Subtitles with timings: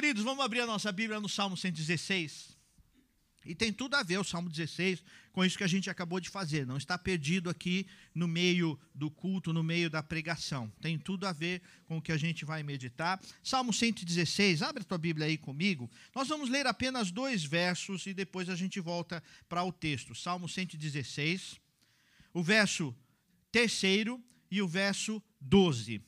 [0.00, 2.56] Queridos, vamos abrir a nossa Bíblia no Salmo 116.
[3.44, 6.30] E tem tudo a ver o Salmo 16 com isso que a gente acabou de
[6.30, 6.64] fazer.
[6.64, 10.72] Não está perdido aqui no meio do culto, no meio da pregação.
[10.80, 13.20] Tem tudo a ver com o que a gente vai meditar.
[13.42, 15.90] Salmo 116, abre a tua Bíblia aí comigo.
[16.14, 20.14] Nós vamos ler apenas dois versos e depois a gente volta para o texto.
[20.14, 21.58] Salmo 116,
[22.32, 22.94] o verso
[23.50, 26.00] terceiro e o verso 12.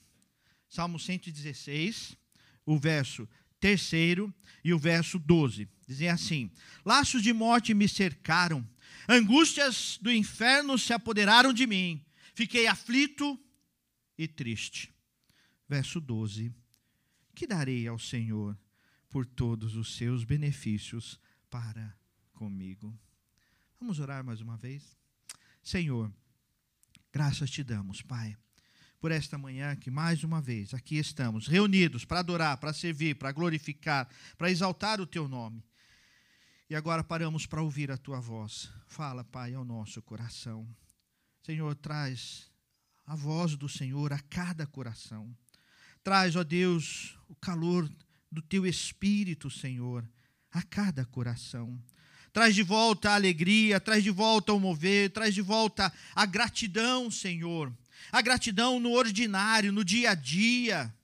[0.69, 2.17] Salmo 116,
[2.65, 3.29] o verso
[3.61, 5.69] terceiro e o verso 12.
[5.87, 6.51] Dizem assim:
[6.85, 8.67] Laços de morte me cercaram,
[9.09, 13.39] angústias do inferno se apoderaram de mim, fiquei aflito
[14.17, 14.93] e triste.
[15.69, 16.53] Verso 12:
[17.35, 18.59] Que darei ao Senhor
[19.09, 21.97] por todos os seus benefícios para
[22.33, 22.99] comigo?
[23.79, 24.97] Vamos orar mais uma vez?
[25.63, 26.13] Senhor,
[27.13, 28.37] graças te damos, Pai
[29.01, 33.33] por esta manhã que mais uma vez aqui estamos, reunidos para adorar, para servir, para
[33.33, 35.65] glorificar, para exaltar o teu nome.
[36.69, 38.71] E agora paramos para ouvir a tua voz.
[38.87, 40.69] Fala, Pai, ao nosso coração.
[41.43, 42.51] Senhor, traz
[43.07, 45.35] a voz do Senhor a cada coração.
[46.05, 47.91] Traz, ó Deus, o calor
[48.31, 50.07] do teu espírito, Senhor,
[50.53, 51.83] a cada coração.
[52.33, 57.11] Traz de volta a alegria, traz de volta o mover, traz de volta a gratidão,
[57.11, 57.75] Senhor
[58.11, 60.95] a gratidão no ordinário, no dia a dia,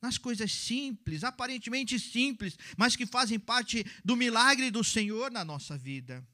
[0.00, 5.78] nas coisas simples, aparentemente simples, mas que fazem parte do milagre do Senhor na nossa
[5.78, 6.26] vida.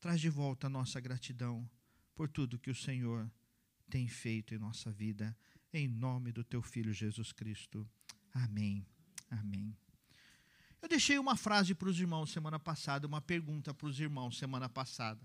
[0.00, 1.68] Traz de volta a nossa gratidão
[2.14, 3.30] por tudo que o Senhor
[3.90, 5.36] tem feito em nossa vida,
[5.72, 7.88] em nome do teu filho Jesus Cristo.
[8.32, 8.86] Amém.
[9.30, 9.76] Amém.
[10.80, 14.68] Eu deixei uma frase para os irmãos semana passada, uma pergunta para os irmãos semana
[14.68, 15.20] passada.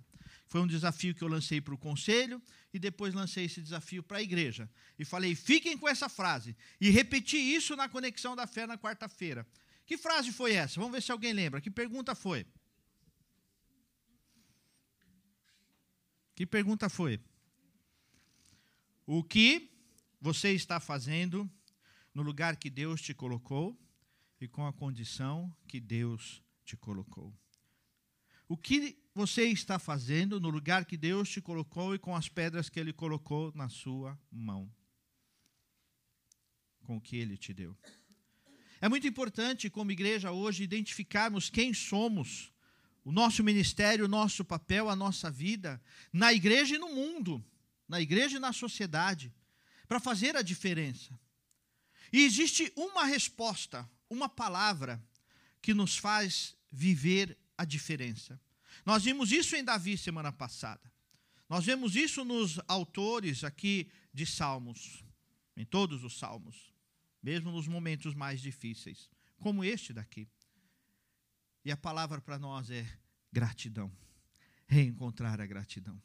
[0.47, 2.41] Foi um desafio que eu lancei para o conselho
[2.73, 4.69] e depois lancei esse desafio para a igreja.
[4.97, 6.55] E falei: fiquem com essa frase.
[6.81, 9.47] E repeti isso na conexão da fé na quarta-feira.
[9.85, 10.79] Que frase foi essa?
[10.79, 11.61] Vamos ver se alguém lembra.
[11.61, 12.47] Que pergunta foi?
[16.35, 17.19] Que pergunta foi?
[19.05, 19.69] O que
[20.19, 21.49] você está fazendo
[22.13, 23.77] no lugar que Deus te colocou
[24.43, 27.33] e com a condição que Deus te colocou?
[28.47, 32.67] O que você está fazendo no lugar que Deus te colocou e com as pedras
[32.67, 34.69] que Ele colocou na sua mão.
[36.81, 37.77] Com o que Ele te deu.
[38.81, 42.51] É muito importante, como igreja, hoje, identificarmos quem somos,
[43.05, 45.81] o nosso ministério, o nosso papel, a nossa vida,
[46.11, 47.43] na igreja e no mundo,
[47.87, 49.33] na igreja e na sociedade,
[49.87, 51.17] para fazer a diferença.
[52.11, 55.03] E existe uma resposta, uma palavra,
[55.61, 58.39] que nos faz viver a diferença.
[58.85, 60.91] Nós vimos isso em Davi semana passada.
[61.49, 65.03] Nós vemos isso nos autores aqui de Salmos,
[65.55, 66.73] em todos os Salmos,
[67.21, 69.09] mesmo nos momentos mais difíceis,
[69.39, 70.27] como este daqui.
[71.65, 72.85] E a palavra para nós é
[73.31, 73.91] gratidão.
[74.67, 76.01] Reencontrar a gratidão.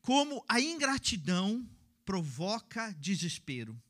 [0.00, 1.68] Como a ingratidão
[2.04, 3.80] provoca desespero.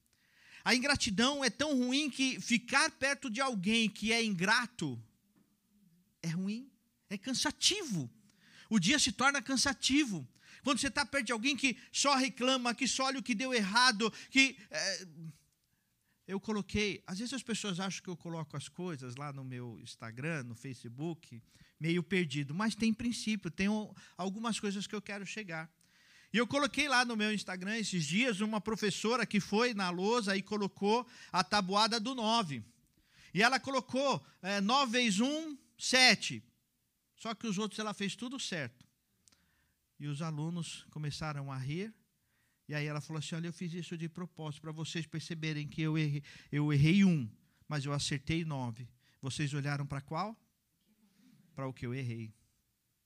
[0.68, 5.02] A ingratidão é tão ruim que ficar perto de alguém que é ingrato
[6.20, 6.70] é ruim.
[7.08, 8.10] É cansativo.
[8.68, 10.28] O dia se torna cansativo.
[10.62, 13.54] Quando você está perto de alguém que só reclama, que só olha o que deu
[13.54, 14.58] errado, que.
[14.70, 15.06] É...
[16.26, 17.02] Eu coloquei.
[17.06, 20.54] Às vezes as pessoas acham que eu coloco as coisas lá no meu Instagram, no
[20.54, 21.42] Facebook,
[21.80, 23.68] meio perdido, mas tem princípio, tem
[24.18, 25.72] algumas coisas que eu quero chegar.
[26.32, 30.36] E eu coloquei lá no meu Instagram esses dias uma professora que foi na lousa
[30.36, 32.62] e colocou a tabuada do 9.
[33.32, 36.42] E ela colocou é, 9 vezes 1, 7.
[37.16, 38.86] Só que os outros ela fez tudo certo.
[39.98, 41.92] E os alunos começaram a rir.
[42.68, 45.80] E aí ela falou assim: Olha, eu fiz isso de propósito para vocês perceberem que
[45.80, 46.22] eu errei,
[46.52, 47.28] eu errei um,
[47.66, 48.88] mas eu acertei nove.
[49.20, 50.38] Vocês olharam para qual?
[51.54, 52.32] Para o que eu errei.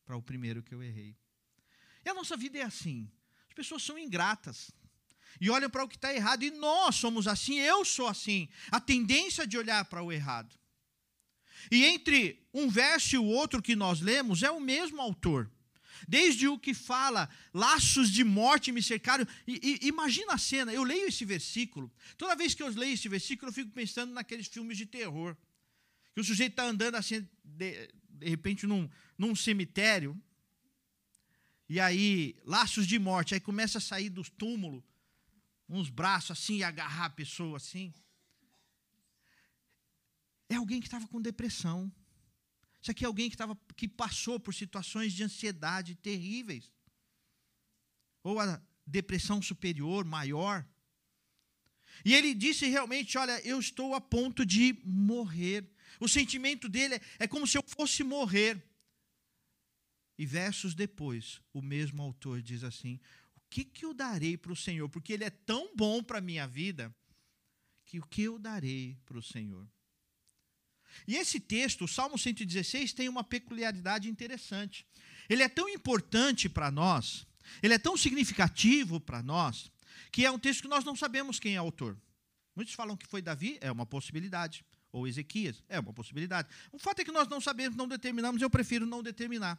[0.04, 1.16] Para o primeiro que eu errei.
[2.04, 3.10] E a nossa vida é assim.
[3.48, 4.70] As pessoas são ingratas.
[5.40, 6.42] E olham para o que está errado.
[6.42, 8.48] E nós somos assim, eu sou assim.
[8.70, 10.54] A tendência de olhar para o errado.
[11.70, 15.50] E entre um verso e o outro que nós lemos, é o mesmo autor.
[16.08, 19.26] Desde o que fala, laços de morte me cercaram.
[19.46, 21.92] E, e, imagina a cena, eu leio esse versículo.
[22.16, 25.36] Toda vez que eu leio esse versículo, eu fico pensando naqueles filmes de terror.
[26.14, 30.20] Que o sujeito está andando assim, de, de repente, num, num cemitério.
[31.72, 33.32] E aí, laços de morte.
[33.32, 34.84] Aí começa a sair do túmulo
[35.66, 37.94] uns braços assim e agarrar a pessoa assim.
[40.50, 41.90] É alguém que estava com depressão.
[42.78, 46.70] Isso aqui é alguém que, estava, que passou por situações de ansiedade terríveis.
[48.22, 50.68] Ou a depressão superior, maior.
[52.04, 55.66] E ele disse realmente: Olha, eu estou a ponto de morrer.
[55.98, 58.62] O sentimento dele é, é como se eu fosse morrer.
[60.18, 63.00] E versos depois, o mesmo autor diz assim:
[63.36, 64.88] O que, que eu darei para o Senhor?
[64.88, 66.94] Porque ele é tão bom para a minha vida,
[67.84, 69.66] que o que eu darei para o Senhor?
[71.06, 74.86] E esse texto, o Salmo 116, tem uma peculiaridade interessante.
[75.28, 77.26] Ele é tão importante para nós,
[77.62, 79.70] ele é tão significativo para nós,
[80.10, 81.98] que é um texto que nós não sabemos quem é o autor.
[82.54, 84.64] Muitos falam que foi Davi, é uma possibilidade.
[84.90, 86.48] Ou Ezequias, é uma possibilidade.
[86.70, 89.58] O fato é que nós não sabemos, não determinamos, eu prefiro não determinar.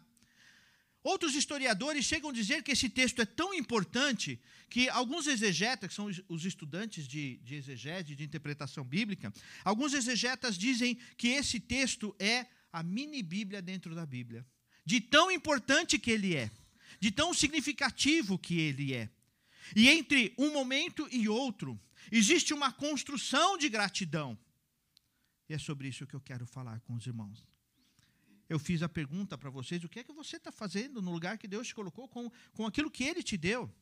[1.04, 4.40] Outros historiadores chegam a dizer que esse texto é tão importante
[4.70, 9.34] que alguns exegetas, que são os estudantes de, de exegese, de interpretação bíblica,
[9.66, 14.46] alguns exegetas dizem que esse texto é a mini Bíblia dentro da Bíblia.
[14.86, 16.50] De tão importante que ele é,
[17.02, 19.10] de tão significativo que ele é.
[19.76, 21.78] E entre um momento e outro,
[22.10, 24.38] existe uma construção de gratidão.
[25.50, 27.53] E é sobre isso que eu quero falar com os irmãos
[28.54, 31.38] eu fiz a pergunta para vocês: o que é que você está fazendo no lugar
[31.38, 33.74] que Deus te colocou com, com aquilo que Ele te deu?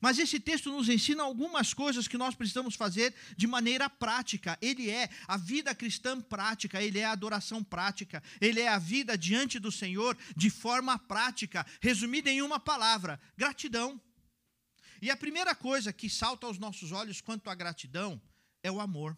[0.00, 4.58] Mas esse texto nos ensina algumas coisas que nós precisamos fazer de maneira prática.
[4.60, 9.16] Ele é a vida cristã prática, ele é a adoração prática, ele é a vida
[9.16, 14.00] diante do Senhor de forma prática, resumida em uma palavra: gratidão.
[15.02, 18.20] E a primeira coisa que salta aos nossos olhos quanto à gratidão
[18.62, 19.16] é o amor.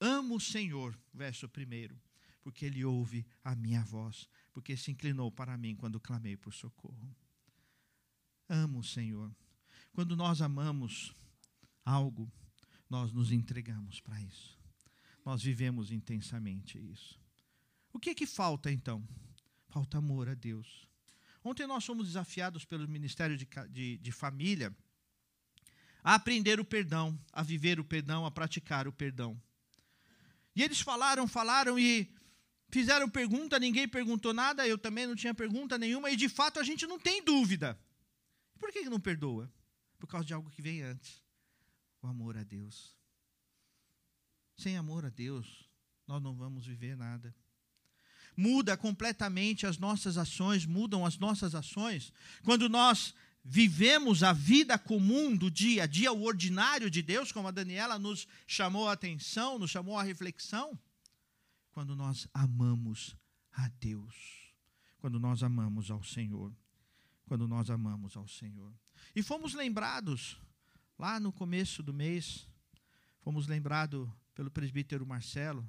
[0.00, 2.00] Amo o Senhor, verso primeiro
[2.50, 7.16] porque ele ouve a minha voz, porque se inclinou para mim quando clamei por socorro.
[8.48, 9.32] Amo o Senhor.
[9.92, 11.14] Quando nós amamos
[11.84, 12.30] algo,
[12.88, 14.58] nós nos entregamos para isso.
[15.24, 17.20] Nós vivemos intensamente isso.
[17.92, 19.06] O que é que falta então?
[19.68, 20.88] Falta amor a Deus.
[21.44, 24.76] Ontem nós fomos desafiados pelo Ministério de, de, de Família
[26.02, 29.40] a aprender o perdão, a viver o perdão, a praticar o perdão.
[30.56, 32.12] E eles falaram, falaram, e
[32.70, 36.62] Fizeram pergunta, ninguém perguntou nada, eu também não tinha pergunta nenhuma, e de fato a
[36.62, 37.78] gente não tem dúvida.
[38.58, 39.52] Por que não perdoa?
[39.98, 41.20] Por causa de algo que vem antes:
[42.00, 42.96] o amor a Deus.
[44.56, 45.68] Sem amor a Deus,
[46.06, 47.34] nós não vamos viver nada.
[48.36, 52.12] Muda completamente as nossas ações, mudam as nossas ações,
[52.44, 57.48] quando nós vivemos a vida comum do dia a dia, o ordinário de Deus, como
[57.48, 60.78] a Daniela nos chamou a atenção, nos chamou a reflexão
[61.70, 63.16] quando nós amamos
[63.52, 64.54] a Deus,
[64.98, 66.54] quando nós amamos ao Senhor,
[67.26, 68.72] quando nós amamos ao Senhor.
[69.14, 70.40] E fomos lembrados,
[70.98, 72.48] lá no começo do mês,
[73.20, 75.68] fomos lembrados pelo presbítero Marcelo,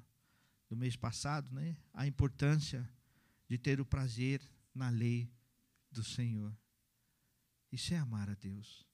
[0.70, 2.90] do mês passado, né, a importância
[3.48, 4.42] de ter o prazer
[4.74, 5.30] na lei
[5.92, 6.56] do Senhor.
[7.72, 8.86] Isso é amar a Deus.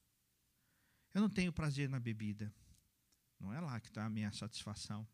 [1.13, 2.53] Eu não tenho prazer na bebida.
[3.39, 5.07] Não é lá que está a minha satisfação.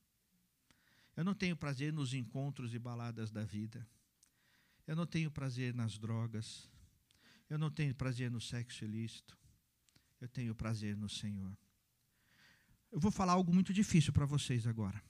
[1.16, 3.88] Eu não tenho prazer nos encontros e baladas da vida.
[4.88, 6.70] Eu não tenho prazer nas drogas.
[7.50, 9.38] Eu não tenho prazer no sexo ilícito.
[10.20, 11.56] Eu tenho prazer no Senhor.
[12.92, 15.02] Eu vou falar algo muito difícil para vocês agora.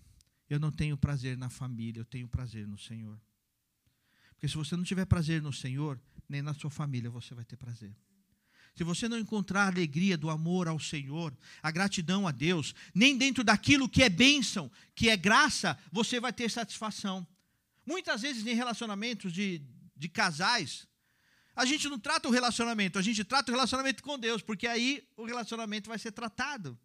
[0.49, 3.19] Eu não tenho prazer na família, eu tenho prazer no Senhor.
[4.31, 7.57] Porque se você não tiver prazer no Senhor, nem na sua família você vai ter
[7.57, 7.95] prazer
[8.75, 13.17] se você não encontrar a alegria do amor ao Senhor, a gratidão a Deus, nem
[13.17, 17.25] dentro daquilo que é bênção, que é graça, você vai ter satisfação.
[17.85, 19.61] Muitas vezes em relacionamentos de,
[19.95, 20.87] de casais,
[21.55, 25.07] a gente não trata o relacionamento, a gente trata o relacionamento com Deus, porque aí
[25.15, 26.77] o relacionamento vai ser tratado.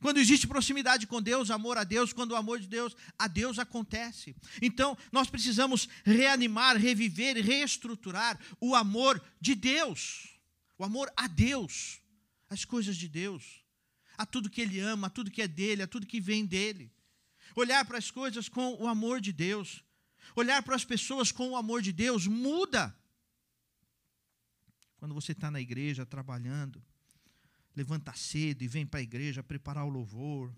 [0.00, 3.58] Quando existe proximidade com Deus, amor a Deus, quando o amor de Deus a Deus
[3.58, 4.34] acontece.
[4.62, 10.37] Então, nós precisamos reanimar, reviver, reestruturar o amor de Deus
[10.78, 12.00] o amor a Deus,
[12.48, 13.64] às coisas de Deus,
[14.16, 16.90] a tudo que Ele ama, a tudo que é dele, a tudo que vem dele.
[17.56, 19.84] Olhar para as coisas com o amor de Deus,
[20.36, 22.96] olhar para as pessoas com o amor de Deus muda.
[24.96, 26.82] Quando você está na igreja trabalhando,
[27.74, 30.54] levanta cedo e vem para a igreja preparar o louvor,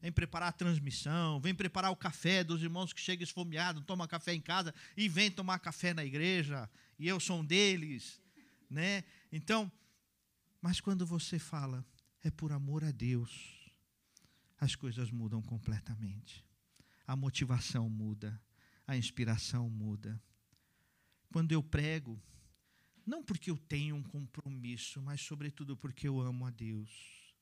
[0.00, 4.34] vem preparar a transmissão, vem preparar o café dos irmãos que chegam esfomeados, tomam café
[4.34, 6.68] em casa e vem tomar café na igreja,
[6.98, 8.20] e eu sou um deles,
[8.70, 9.04] né?
[9.36, 9.70] Então,
[10.62, 11.84] mas quando você fala
[12.22, 13.68] é por amor a Deus,
[14.60, 16.46] as coisas mudam completamente.
[17.04, 18.40] A motivação muda,
[18.86, 20.22] a inspiração muda.
[21.32, 22.22] Quando eu prego,
[23.04, 27.34] não porque eu tenho um compromisso, mas sobretudo porque eu amo a Deus.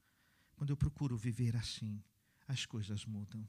[0.56, 2.02] Quando eu procuro viver assim,
[2.48, 3.46] as coisas mudam.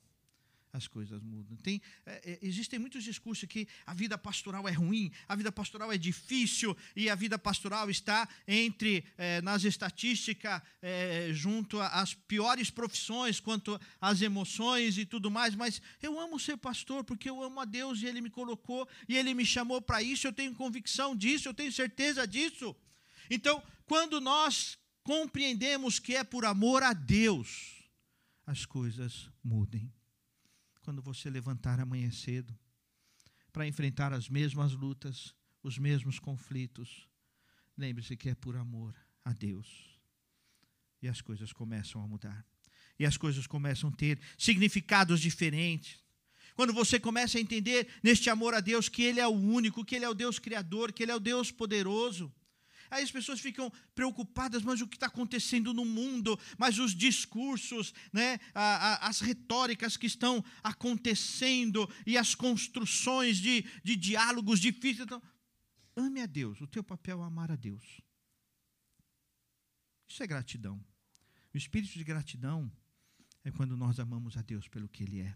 [0.74, 1.56] As coisas mudam.
[1.58, 5.94] Tem, é, é, existem muitos discursos que a vida pastoral é ruim, a vida pastoral
[5.94, 12.72] é difícil e a vida pastoral está entre é, nas estatísticas é, junto às piores
[12.72, 15.54] profissões quanto às emoções e tudo mais.
[15.54, 19.16] Mas eu amo ser pastor porque eu amo a Deus e Ele me colocou e
[19.16, 20.26] Ele me chamou para isso.
[20.26, 22.76] Eu tenho convicção disso, eu tenho certeza disso.
[23.30, 27.84] Então, quando nós compreendemos que é por amor a Deus,
[28.48, 29.92] as coisas mudem
[30.84, 32.54] quando você levantar amanhã cedo
[33.52, 37.08] para enfrentar as mesmas lutas, os mesmos conflitos.
[37.78, 40.00] Lembre-se que é por amor a Deus.
[41.02, 42.46] E as coisas começam a mudar.
[43.00, 46.04] E as coisas começam a ter significados diferentes.
[46.56, 49.96] Quando você começa a entender neste amor a Deus que Ele é o único, que
[49.96, 52.32] Ele é o Deus Criador, que Ele é o Deus poderoso
[52.94, 57.92] Aí as pessoas ficam preocupadas, mas o que está acontecendo no mundo, mas os discursos,
[58.12, 65.06] né, a, a, as retóricas que estão acontecendo e as construções de, de diálogos difíceis.
[65.06, 65.22] Então,
[65.96, 68.00] ame a Deus, o teu papel é amar a Deus.
[70.08, 70.80] Isso é gratidão.
[71.52, 72.72] O espírito de gratidão
[73.44, 75.36] é quando nós amamos a Deus pelo que Ele é.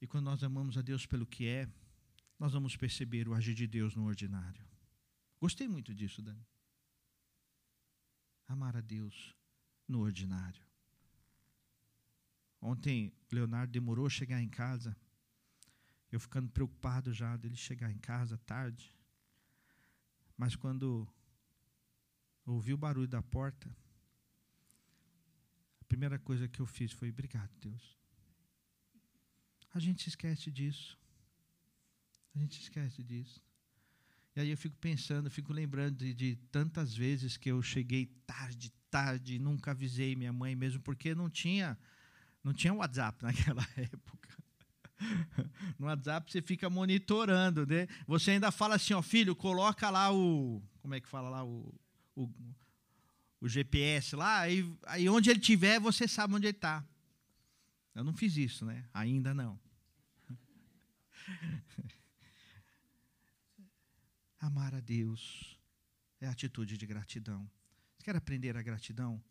[0.00, 1.68] E quando nós amamos a Deus pelo que é,
[2.38, 4.71] nós vamos perceber o agir de Deus no ordinário.
[5.42, 6.46] Gostei muito disso, Dani.
[8.46, 9.34] Amar a Deus
[9.88, 10.64] no ordinário.
[12.60, 14.96] Ontem, Leonardo demorou a chegar em casa.
[16.12, 18.96] Eu ficando preocupado já dele chegar em casa tarde.
[20.36, 21.08] Mas quando
[22.46, 23.68] ouvi o barulho da porta,
[25.80, 27.98] a primeira coisa que eu fiz foi: Obrigado, Deus.
[29.74, 30.96] A gente esquece disso.
[32.32, 33.42] A gente esquece disso.
[34.34, 38.72] E aí eu fico pensando, fico lembrando de, de, tantas vezes que eu cheguei tarde,
[38.90, 41.78] tarde, nunca avisei minha mãe mesmo, porque não tinha,
[42.42, 44.28] não tinha WhatsApp naquela época.
[45.78, 47.88] No WhatsApp você fica monitorando, né?
[48.06, 51.74] Você ainda fala assim, ó, filho, coloca lá o, como é que fala lá o,
[52.16, 52.30] o,
[53.40, 56.82] o GPS lá, aí, aí onde ele tiver você sabe onde ele está.
[57.94, 58.84] Eu não fiz isso, né?
[58.94, 59.60] Ainda não.
[64.42, 65.56] Amar a Deus
[66.20, 67.48] é atitude de gratidão.
[67.96, 69.22] Você quer aprender a gratidão?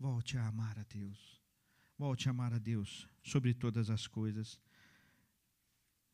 [0.00, 1.38] Volte a amar a Deus.
[1.98, 4.58] Volte a amar a Deus sobre todas as coisas.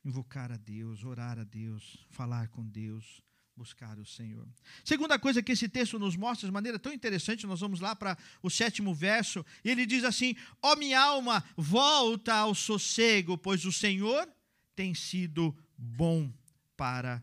[0.04, 3.22] Invocar a Deus, orar a Deus, falar com Deus,
[3.56, 4.48] buscar o Senhor.
[4.84, 8.18] Segunda coisa que esse texto nos mostra de maneira tão interessante, nós vamos lá para
[8.42, 13.64] o sétimo verso, e ele diz assim: Ó oh, minha alma, volta ao sossego, pois
[13.64, 14.28] o Senhor
[14.74, 16.32] tem sido bom
[16.76, 17.22] para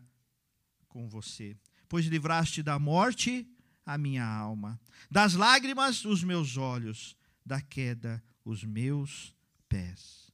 [0.92, 1.56] com você,
[1.88, 3.48] pois livraste da morte
[3.84, 4.78] a minha alma,
[5.10, 9.34] das lágrimas os meus olhos, da queda os meus
[9.70, 10.30] pés.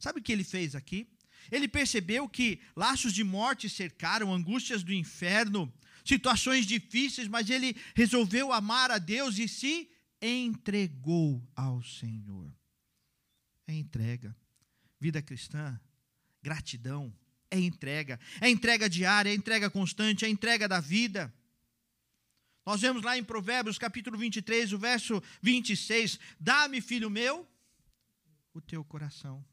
[0.00, 1.08] Sabe o que ele fez aqui?
[1.50, 5.72] Ele percebeu que laços de morte cercaram, angústias do inferno,
[6.04, 9.88] situações difíceis, mas ele resolveu amar a Deus e se
[10.20, 12.52] entregou ao Senhor.
[13.66, 14.36] É entrega.
[14.98, 15.78] Vida cristã,
[16.42, 17.14] gratidão,
[17.54, 18.18] é entrega.
[18.40, 21.32] É entrega diária, é entrega constante, é entrega da vida.
[22.66, 26.18] Nós vemos lá em Provérbios, capítulo 23, o verso 26.
[26.40, 27.48] Dá-me, filho meu,
[28.52, 29.44] o teu coração.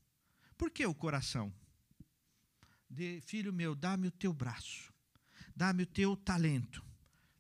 [0.58, 1.54] Por que o coração?
[2.90, 4.92] De, filho meu, dá-me o teu braço.
[5.56, 6.84] Dá-me o teu talento.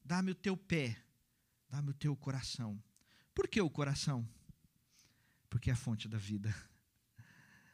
[0.03, 0.97] Dá-me o teu pé.
[1.69, 2.81] Dá-me o teu coração.
[3.33, 4.27] Por que o coração?
[5.49, 6.53] Porque é a fonte da vida.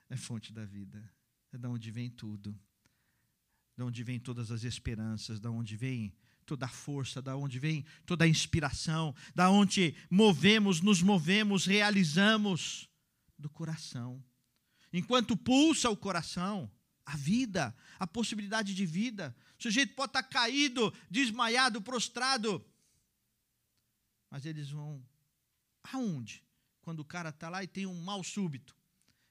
[0.09, 1.03] É a fonte da vida.
[1.51, 2.57] É da onde vem tudo
[3.77, 6.11] da onde vem todas as esperanças, da onde vem
[6.45, 12.89] toda a força, da onde vem toda a inspiração, da onde movemos, nos movemos, realizamos
[13.37, 14.23] do coração.
[14.91, 16.71] Enquanto pulsa o coração,
[17.05, 19.33] a vida, a possibilidade de vida.
[19.57, 22.63] O sujeito pode estar caído, desmaiado, prostrado.
[24.29, 25.01] Mas eles vão
[25.83, 26.43] aonde?
[26.81, 28.75] Quando o cara está lá e tem um mal súbito.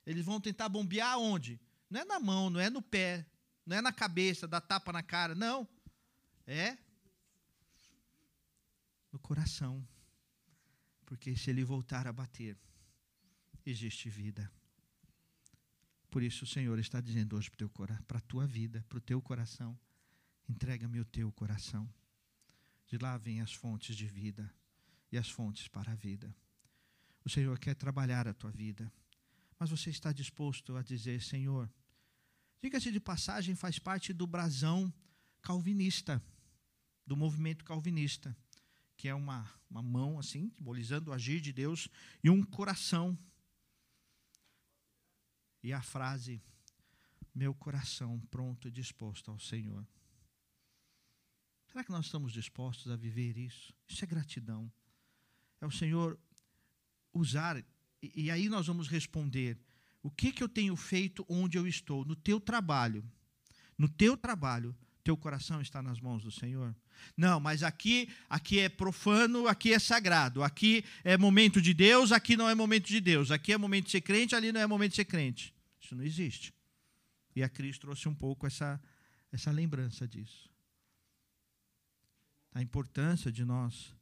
[0.07, 1.61] Eles vão tentar bombear aonde?
[1.91, 3.27] Não é na mão, não é no pé,
[3.67, 5.69] não é na cabeça, dá tapa na cara, não.
[6.47, 6.79] É
[9.13, 9.87] no coração.
[11.05, 12.57] Porque se ele voltar a bater,
[13.65, 14.51] existe vida.
[16.11, 17.51] Por isso o Senhor está dizendo hoje
[18.07, 19.79] para a tua vida, para o teu coração,
[20.49, 21.89] entrega-me o teu coração.
[22.87, 24.53] De lá vêm as fontes de vida
[25.11, 26.35] e as fontes para a vida.
[27.25, 28.93] O Senhor quer trabalhar a tua vida,
[29.59, 31.69] mas você está disposto a dizer, Senhor,
[32.63, 34.93] Diga-se de passagem, faz parte do brasão
[35.43, 36.23] calvinista,
[37.07, 38.37] do movimento calvinista,
[38.97, 41.89] que é uma, uma mão assim, simbolizando o agir de Deus,
[42.23, 43.17] e um coração.
[45.63, 46.43] e a frase:
[47.35, 49.87] meu coração pronto e disposto ao Senhor.
[51.67, 53.75] Será que nós estamos dispostos a viver isso?
[53.87, 54.73] Isso é gratidão.
[55.61, 56.19] É o Senhor
[57.13, 57.59] usar,
[58.03, 59.59] e, e aí nós vamos responder:
[60.07, 62.05] o que, que eu tenho feito onde eu estou?
[62.05, 63.05] No teu trabalho.
[63.77, 64.73] No teu trabalho,
[65.03, 66.73] teu coração está nas mãos do Senhor?
[67.17, 70.45] Não, mas aqui, aqui é profano, aqui é sagrado.
[70.45, 73.33] Aqui é momento de Deus, aqui não é momento de Deus.
[73.33, 75.53] Aqui é momento de ser crente, ali não é momento de ser crente.
[75.81, 76.55] Isso não existe.
[77.35, 78.81] E a Cris trouxe um pouco essa,
[79.33, 80.49] essa lembrança disso.
[82.55, 83.93] A importância de nós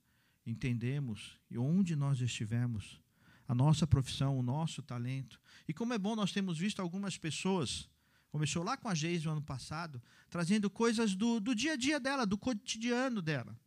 [0.45, 3.01] entendermos e onde nós estivermos,
[3.47, 5.41] a nossa profissão, o nosso talento.
[5.69, 7.89] E como é bom nós temos visto algumas pessoas,
[8.31, 12.01] começou lá com a Geise no ano passado, trazendo coisas do, do dia a dia
[12.01, 13.59] dela, do cotidiano dela,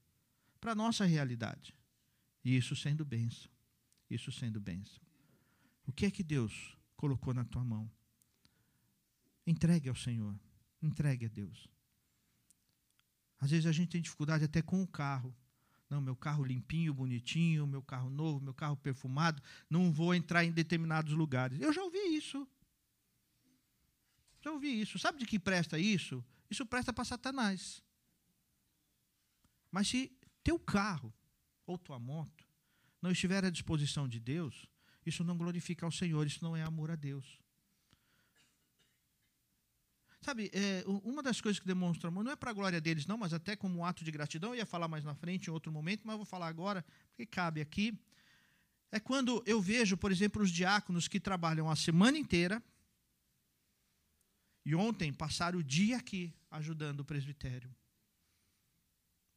[0.59, 1.73] para a nossa realidade.
[2.43, 3.49] E isso sendo bênção.
[4.09, 5.01] Isso sendo bênção.
[5.85, 7.89] O que é que Deus colocou na tua mão?
[9.45, 10.37] Entregue ao Senhor.
[10.81, 11.67] Entregue a Deus.
[13.39, 15.35] Às vezes a gente tem dificuldade até com o carro.
[15.89, 20.51] Não, meu carro limpinho, bonitinho, meu carro novo, meu carro perfumado, não vou entrar em
[20.51, 21.59] determinados lugares.
[21.61, 22.47] Eu já ouvi isso.
[24.41, 24.99] Já ouvi isso.
[24.99, 26.23] Sabe de que presta isso?
[26.49, 27.81] Isso presta para Satanás.
[29.71, 30.11] Mas se
[30.43, 31.13] teu carro
[31.65, 32.45] ou tua moto
[33.01, 34.67] não estiver à disposição de Deus,
[35.05, 37.39] isso não glorifica ao Senhor, isso não é amor a Deus.
[40.27, 43.17] Sabe, é, uma das coisas que demonstra amor, não é para a glória deles, não,
[43.17, 45.71] mas até como um ato de gratidão, eu ia falar mais na frente, em outro
[45.71, 47.97] momento, mas vou falar agora, porque cabe aqui.
[48.91, 52.61] É quando eu vejo, por exemplo, os diáconos que trabalham a semana inteira,
[54.65, 57.73] e ontem passaram o dia aqui ajudando o presbitério.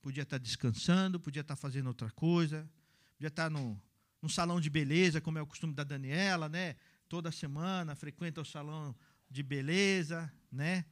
[0.02, 2.68] Podia estar descansando, podia estar fazendo outra coisa,
[3.14, 3.80] podia estar no,
[4.20, 6.74] no salão de beleza, como é o costume da Daniela, né?
[7.08, 8.92] Toda semana frequenta o salão
[9.30, 10.84] de beleza, né?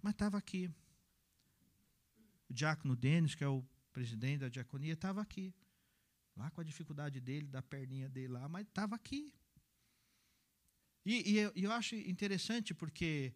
[0.00, 0.70] Mas estava aqui.
[2.48, 5.54] O diácono Denis, que é o presidente da diaconia, estava aqui.
[6.36, 9.34] Lá com a dificuldade dele, da perninha dele lá, mas estava aqui.
[11.04, 13.34] E, e eu, eu, acho interessante porque,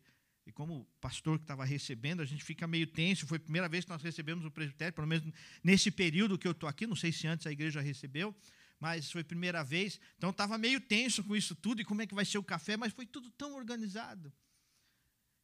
[0.52, 3.26] como pastor que estava recebendo, a gente fica meio tenso.
[3.26, 5.28] Foi a primeira vez que nós recebemos o presbitério, pelo menos
[5.62, 6.86] nesse período que eu estou aqui.
[6.86, 8.34] Não sei se antes a igreja recebeu,
[8.80, 10.00] mas foi a primeira vez.
[10.16, 12.76] Então estava meio tenso com isso tudo e como é que vai ser o café,
[12.76, 14.32] mas foi tudo tão organizado.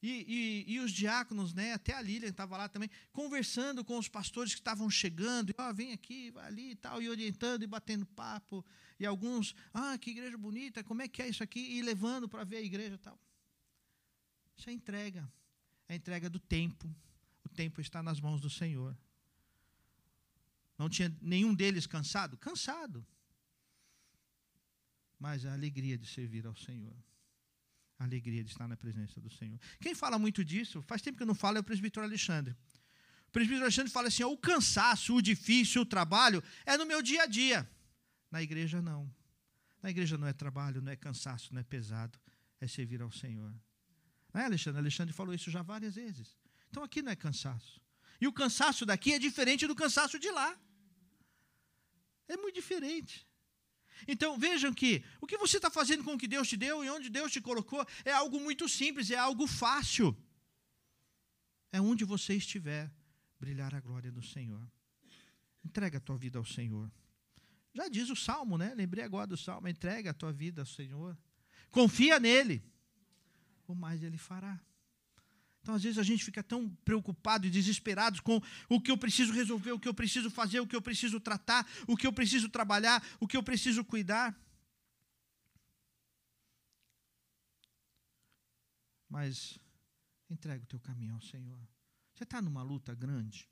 [0.02, 4.08] E, e, e os diáconos, né, até a Lilian estava lá também, conversando com os
[4.08, 8.06] pastores que estavam chegando, oh, vem aqui, vai ali e tal, e orientando e batendo
[8.06, 8.64] papo.
[8.98, 11.60] E alguns, ah, que igreja bonita, como é que é isso aqui?
[11.60, 13.18] E levando para ver a igreja e tal.
[14.56, 15.30] Isso é entrega.
[15.86, 16.94] É entrega do tempo.
[17.44, 18.96] O tempo está nas mãos do Senhor.
[20.78, 22.38] Não tinha nenhum deles cansado?
[22.38, 23.06] Cansado
[25.20, 26.96] mas a alegria de servir ao Senhor.
[27.98, 29.60] A alegria de estar na presença do Senhor.
[29.78, 32.56] Quem fala muito disso, faz tempo que eu não falo, é o presbítero Alexandre.
[33.28, 37.24] O presbítero Alexandre fala assim: o cansaço, o difícil, o trabalho é no meu dia
[37.24, 37.70] a dia.
[38.30, 39.14] Na igreja, não.
[39.82, 42.18] Na igreja não é trabalho, não é cansaço, não é pesado,
[42.58, 43.54] é servir ao Senhor.
[44.32, 44.80] Não é, Alexandre?
[44.80, 46.38] Alexandre falou isso já várias vezes.
[46.70, 47.80] Então aqui não é cansaço.
[48.20, 50.58] E o cansaço daqui é diferente do cansaço de lá.
[52.28, 53.26] É muito diferente.
[54.06, 56.90] Então vejam que o que você está fazendo com o que Deus te deu e
[56.90, 60.16] onde Deus te colocou é algo muito simples, é algo fácil.
[61.72, 62.90] É onde você estiver,
[63.38, 64.66] brilhar a glória do Senhor.
[65.64, 66.90] Entrega a tua vida ao Senhor.
[67.72, 68.74] Já diz o salmo, né?
[68.74, 71.16] Lembrei agora do salmo: entrega a tua vida ao Senhor.
[71.70, 72.64] Confia nele,
[73.66, 74.60] o mais ele fará.
[75.62, 79.32] Então, às vezes, a gente fica tão preocupado e desesperado com o que eu preciso
[79.32, 82.48] resolver, o que eu preciso fazer, o que eu preciso tratar, o que eu preciso
[82.48, 84.34] trabalhar, o que eu preciso cuidar.
[89.08, 89.58] Mas
[90.30, 91.60] entrega o teu caminho ao Senhor.
[92.14, 93.48] Você está numa luta grande?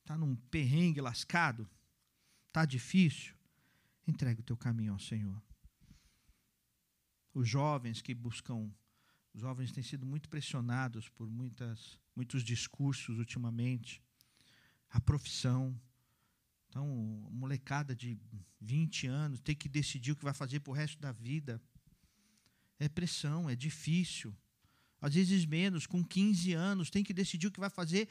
[0.00, 1.68] Está num perrengue lascado?
[2.48, 3.34] Está difícil?
[4.06, 5.42] Entrega o teu caminho ao Senhor.
[7.34, 8.70] Os jovens que buscam
[9.34, 14.02] os jovens têm sido muito pressionados por muitas, muitos discursos ultimamente.
[14.90, 15.78] A profissão.
[16.68, 16.86] Então,
[17.30, 18.18] molecada de
[18.60, 21.60] 20 anos tem que decidir o que vai fazer para o resto da vida.
[22.78, 24.36] É pressão, é difícil.
[25.00, 28.08] Às vezes menos, com 15 anos, tem que decidir o que vai fazer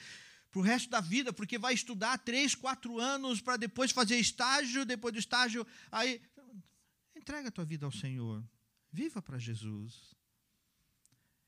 [0.49, 4.85] para o resto da vida, porque vai estudar três, quatro anos para depois fazer estágio,
[4.85, 6.21] depois do estágio, aí
[7.15, 8.43] entrega a tua vida ao Senhor.
[8.91, 10.16] Viva para Jesus.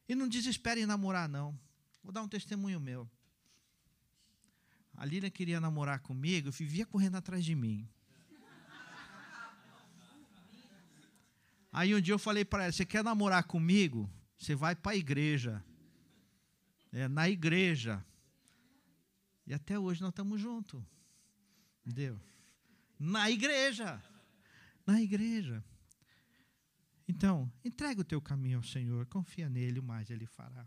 [0.10, 1.58] E não desespere em namorar, não.
[2.04, 3.08] Vou dar um testemunho meu.
[4.98, 7.88] A Lilian queria namorar comigo, vivia correndo atrás de mim.
[11.72, 14.10] Aí um dia eu falei para ela: Você quer namorar comigo?
[14.36, 15.64] Você vai para a igreja.
[16.92, 18.04] É na igreja.
[19.46, 20.82] E até hoje nós estamos juntos.
[21.86, 22.20] Entendeu?
[22.98, 24.02] Na igreja.
[24.88, 25.64] Na igreja.
[27.10, 30.64] Então, entrega o teu caminho ao Senhor, confia nele, o mais ele fará.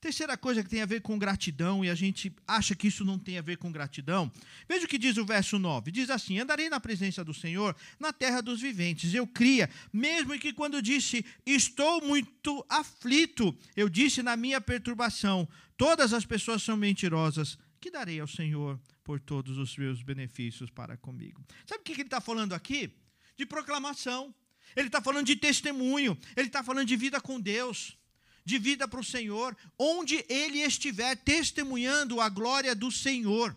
[0.00, 3.18] Terceira coisa que tem a ver com gratidão, e a gente acha que isso não
[3.18, 4.30] tem a ver com gratidão.
[4.68, 8.12] Veja o que diz o verso 9: diz assim: Andarei na presença do Senhor na
[8.12, 9.12] terra dos viventes.
[9.12, 16.12] Eu cria, mesmo que quando disse, estou muito aflito, eu disse na minha perturbação, todas
[16.12, 21.42] as pessoas são mentirosas, que darei ao Senhor por todos os seus benefícios para comigo.
[21.66, 22.94] Sabe o que ele está falando aqui?
[23.36, 24.32] De proclamação.
[24.76, 26.18] Ele está falando de testemunho.
[26.36, 27.96] Ele está falando de vida com Deus
[28.44, 33.56] de vida para o Senhor, onde ele estiver testemunhando a glória do Senhor.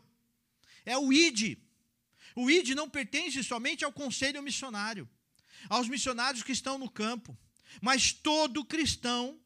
[0.85, 1.57] É o ID.
[2.35, 5.09] O ID não pertence somente ao conselho missionário,
[5.67, 7.37] aos missionários que estão no campo,
[7.81, 9.39] mas todo cristão,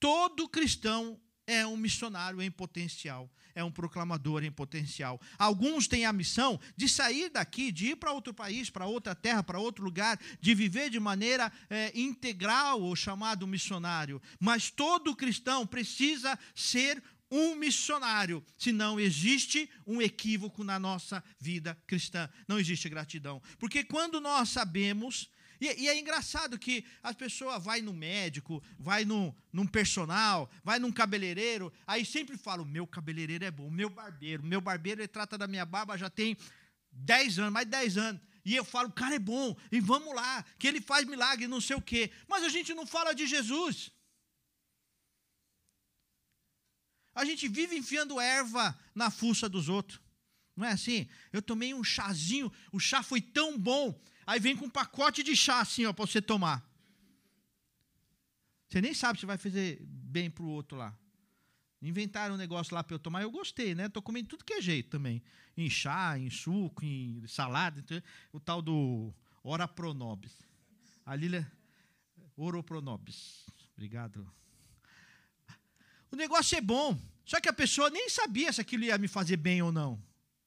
[0.00, 5.20] todo cristão é um missionário em potencial é um proclamador em potencial.
[5.36, 9.42] Alguns têm a missão de sair daqui, de ir para outro país, para outra terra,
[9.42, 14.22] para outro lugar, de viver de maneira é, integral, o chamado missionário.
[14.38, 22.30] Mas todo cristão precisa ser um missionário, senão existe um equívoco na nossa vida cristã.
[22.46, 23.42] Não existe gratidão.
[23.58, 25.28] Porque quando nós sabemos
[25.60, 30.78] e, e, é engraçado que as pessoas vai no médico, vai no, num personal, vai
[30.78, 35.36] num cabeleireiro, aí sempre falam, meu cabeleireiro é bom, meu barbeiro, meu barbeiro ele trata
[35.36, 36.36] da minha barba já tem
[36.92, 38.22] 10 anos, mais de 10 anos.
[38.44, 41.60] E eu falo, o cara é bom, e vamos lá, que ele faz milagre, não
[41.60, 42.10] sei o quê.
[42.26, 43.90] Mas a gente não fala de Jesus.
[47.14, 50.00] A gente vive enfiando erva na fuça dos outros.
[50.56, 51.08] Não é assim?
[51.32, 55.34] Eu tomei um chazinho, o chá foi tão bom Aí vem com um pacote de
[55.34, 56.62] chá assim, ó, para você tomar.
[58.68, 60.94] Você nem sabe se vai fazer bem para o outro lá.
[61.80, 63.86] Inventaram um negócio lá para eu tomar, eu gostei, né?
[63.86, 65.22] Estou comendo tudo que é jeito também.
[65.56, 67.82] Em chá, em suco, em salada.
[68.30, 70.34] O tal do Ora Pronobis.
[71.06, 71.50] A Lília.
[72.36, 73.46] Oropronobis.
[73.72, 74.30] Obrigado.
[76.12, 77.00] O negócio é bom.
[77.24, 79.98] Só que a pessoa nem sabia se aquilo ia me fazer bem ou não.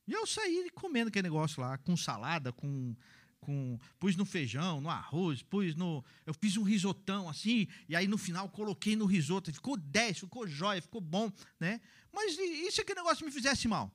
[0.07, 2.95] E eu saí comendo aquele negócio lá, com salada, com
[3.41, 8.07] com pus no feijão, no arroz, pus no, eu fiz um risotão assim, e aí
[8.07, 11.81] no final coloquei no risoto, ficou 10, ficou jóia, ficou bom, né?
[12.13, 13.91] Mas e, se aquele negócio me fizesse mal?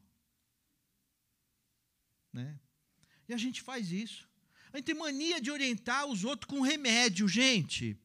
[2.32, 2.58] Né?
[3.28, 4.28] E a gente faz isso.
[4.72, 7.96] A gente tem mania de orientar os outros com remédio, gente.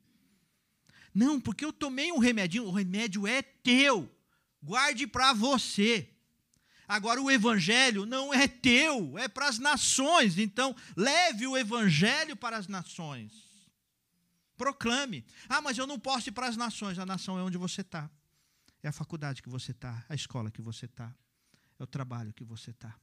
[1.13, 4.09] Não, porque eu tomei um remedinho, o remédio é teu.
[4.61, 6.07] Guarde para você.
[6.91, 10.37] Agora, o evangelho não é teu, é para as nações.
[10.37, 13.31] Então, leve o evangelho para as nações.
[14.57, 15.23] Proclame.
[15.47, 16.99] Ah, mas eu não posso ir para as nações.
[16.99, 18.11] A nação é onde você está.
[18.83, 21.15] É a faculdade que você está, a escola que você está,
[21.79, 22.93] é o trabalho que você está.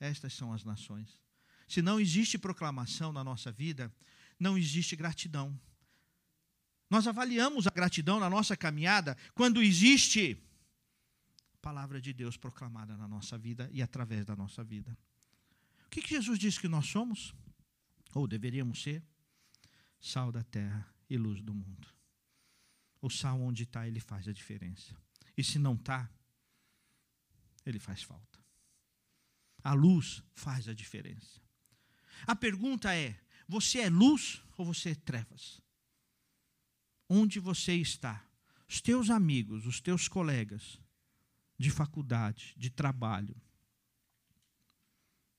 [0.00, 1.16] Estas são as nações.
[1.68, 3.94] Se não existe proclamação na nossa vida,
[4.36, 5.56] não existe gratidão.
[6.90, 10.42] Nós avaliamos a gratidão na nossa caminhada quando existe
[11.64, 14.94] palavra de Deus proclamada na nossa vida e através da nossa vida.
[15.86, 17.34] O que, que Jesus disse que nós somos?
[18.14, 19.02] Ou deveríamos ser?
[19.98, 21.88] Sal da terra e luz do mundo.
[23.00, 24.94] O sal onde está, ele faz a diferença.
[25.38, 26.10] E se não está,
[27.64, 28.38] ele faz falta.
[29.62, 31.40] A luz faz a diferença.
[32.26, 35.62] A pergunta é: você é luz ou você é trevas?
[37.08, 38.22] Onde você está?
[38.68, 40.78] Os teus amigos, os teus colegas,
[41.58, 43.34] de faculdade, de trabalho,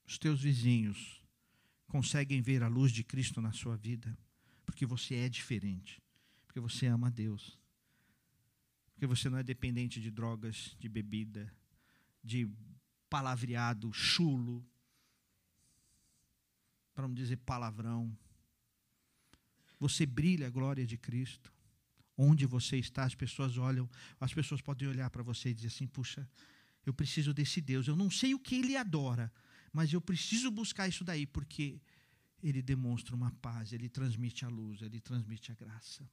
[0.05, 1.23] os teus vizinhos
[1.87, 4.17] conseguem ver a luz de Cristo na sua vida,
[4.65, 6.01] porque você é diferente,
[6.45, 7.57] porque você ama Deus,
[8.93, 11.51] porque você não é dependente de drogas, de bebida,
[12.23, 12.49] de
[13.09, 14.65] palavreado chulo,
[16.93, 18.17] para não dizer palavrão.
[19.79, 21.53] Você brilha a glória de Cristo.
[22.17, 25.87] Onde você está, as pessoas olham, as pessoas podem olhar para você e dizer assim:
[25.87, 26.27] puxa,
[26.85, 27.87] eu preciso desse Deus.
[27.87, 29.31] Eu não sei o que ele adora,
[29.73, 31.81] mas eu preciso buscar isso daí, porque
[32.41, 36.07] ele demonstra uma paz, ele transmite a luz, ele transmite a graça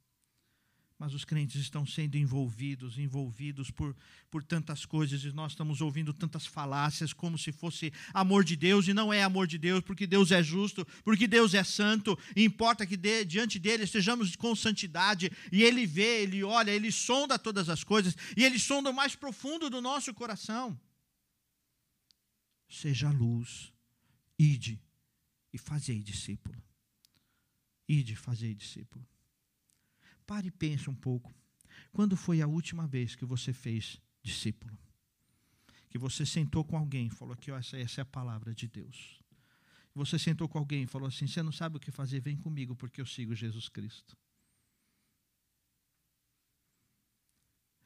[1.02, 3.92] mas os crentes estão sendo envolvidos, envolvidos por,
[4.30, 8.86] por tantas coisas, e nós estamos ouvindo tantas falácias como se fosse amor de Deus,
[8.86, 12.44] e não é amor de Deus, porque Deus é justo, porque Deus é santo, e
[12.44, 17.36] importa que de, diante dele estejamos com santidade, e ele vê, ele olha, ele sonda
[17.36, 20.80] todas as coisas, e ele sonda o mais profundo do nosso coração.
[22.68, 23.72] Seja luz,
[24.38, 24.80] ide
[25.52, 26.62] e fazei discípulo.
[27.88, 29.04] Ide fazer discípulo.
[30.26, 31.32] Pare e pense um pouco.
[31.92, 34.76] Quando foi a última vez que você fez discípulo?
[35.88, 39.22] Que você sentou com alguém e falou ó, essa, essa é a palavra de Deus.
[39.94, 42.74] Você sentou com alguém e falou assim: Você não sabe o que fazer, vem comigo,
[42.74, 44.16] porque eu sigo Jesus Cristo.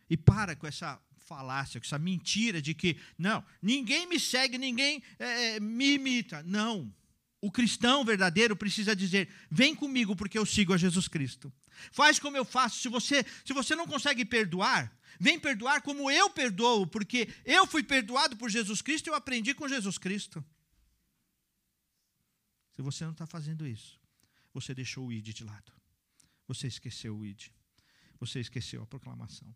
[0.09, 5.03] E para com essa falácia, com essa mentira de que, não, ninguém me segue, ninguém
[5.19, 6.43] é, me imita.
[6.45, 6.93] Não.
[7.41, 11.53] O cristão verdadeiro precisa dizer: vem comigo, porque eu sigo a Jesus Cristo.
[11.93, 12.81] Faz como eu faço.
[12.81, 17.83] Se você, se você não consegue perdoar, vem perdoar como eu perdoo, porque eu fui
[17.83, 20.45] perdoado por Jesus Cristo e eu aprendi com Jesus Cristo.
[22.73, 23.99] Se você não está fazendo isso,
[24.53, 25.73] você deixou o ID de lado.
[26.47, 27.49] Você esqueceu o ID.
[28.21, 29.55] Você esqueceu a proclamação.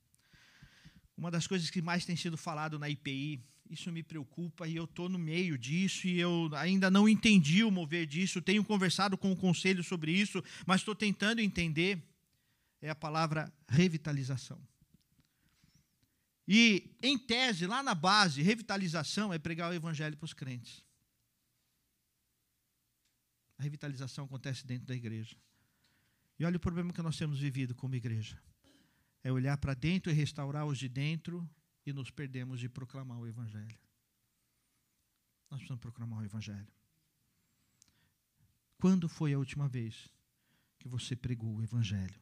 [1.17, 4.85] Uma das coisas que mais tem sido falado na IPI, isso me preocupa e eu
[4.85, 8.43] estou no meio disso e eu ainda não entendi o mover disso.
[8.43, 12.03] Tenho conversado com o conselho sobre isso, mas estou tentando entender.
[12.83, 14.61] É a palavra revitalização.
[16.49, 20.83] E, em tese, lá na base, revitalização é pregar o evangelho para os crentes.
[23.57, 25.37] A revitalização acontece dentro da igreja.
[26.39, 28.37] E olha o problema que nós temos vivido como igreja
[29.23, 31.49] é olhar para dentro e restaurar os de dentro
[31.91, 33.79] e nos perdemos de proclamar o Evangelho.
[35.51, 36.69] Nós precisamos proclamar o Evangelho.
[38.79, 40.09] Quando foi a última vez
[40.79, 42.21] que você pregou o Evangelho?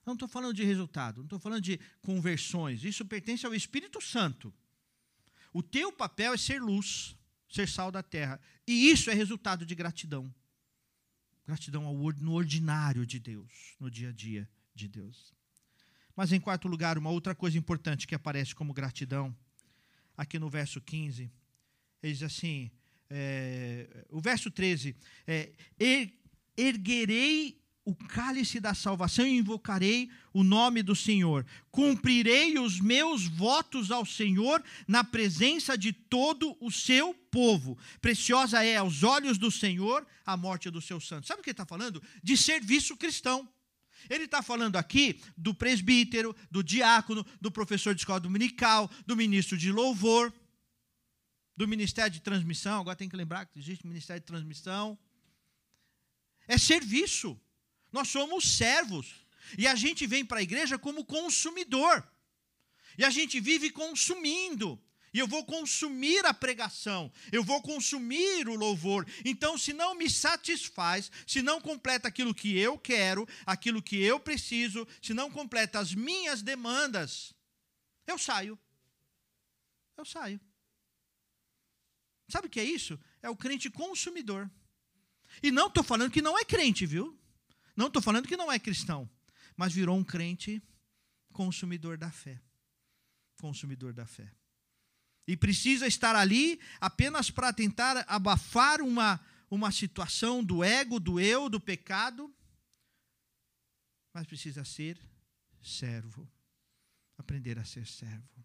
[0.00, 2.84] Eu não estou falando de resultado, não estou falando de conversões.
[2.84, 4.52] Isso pertence ao Espírito Santo.
[5.52, 7.16] O teu papel é ser luz,
[7.48, 8.40] ser sal da terra.
[8.66, 10.32] E isso é resultado de gratidão.
[11.44, 15.34] Gratidão ao, no ordinário de Deus, no dia a dia de Deus.
[16.20, 19.34] Mas, em quarto lugar, uma outra coisa importante que aparece como gratidão,
[20.14, 21.32] aqui no verso 15,
[22.02, 22.70] ele diz assim:
[23.08, 24.94] é, o verso 13,
[25.26, 26.12] é, er,
[26.58, 31.46] erguerei o cálice da salvação e invocarei o nome do Senhor.
[31.70, 37.78] Cumprirei os meus votos ao Senhor na presença de todo o seu povo.
[37.98, 41.28] Preciosa é aos olhos do Senhor a morte dos seus santos.
[41.28, 42.02] Sabe o que ele está falando?
[42.22, 43.48] De serviço cristão.
[44.08, 49.58] Ele está falando aqui do presbítero, do diácono, do professor de escola dominical, do ministro
[49.58, 50.32] de louvor,
[51.56, 52.80] do ministério de transmissão.
[52.80, 54.98] Agora tem que lembrar que existe ministério de transmissão.
[56.48, 57.38] É serviço.
[57.92, 59.26] Nós somos servos.
[59.58, 62.06] E a gente vem para a igreja como consumidor.
[62.96, 64.80] E a gente vive consumindo.
[65.12, 69.04] E eu vou consumir a pregação, eu vou consumir o louvor.
[69.24, 74.20] Então, se não me satisfaz, se não completa aquilo que eu quero, aquilo que eu
[74.20, 77.34] preciso, se não completa as minhas demandas,
[78.06, 78.58] eu saio.
[79.96, 80.40] Eu saio.
[82.28, 82.98] Sabe o que é isso?
[83.20, 84.48] É o crente consumidor.
[85.42, 87.18] E não estou falando que não é crente, viu?
[87.74, 89.10] Não estou falando que não é cristão,
[89.56, 90.62] mas virou um crente
[91.32, 92.40] consumidor da fé.
[93.40, 94.39] Consumidor da fé
[95.30, 101.48] e precisa estar ali apenas para tentar abafar uma, uma situação do ego, do eu,
[101.48, 102.28] do pecado,
[104.12, 104.98] mas precisa ser
[105.62, 106.28] servo,
[107.16, 108.44] aprender a ser servo.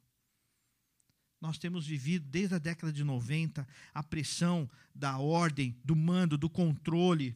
[1.41, 6.47] Nós temos vivido desde a década de 90 a pressão da ordem, do mando, do
[6.47, 7.35] controle.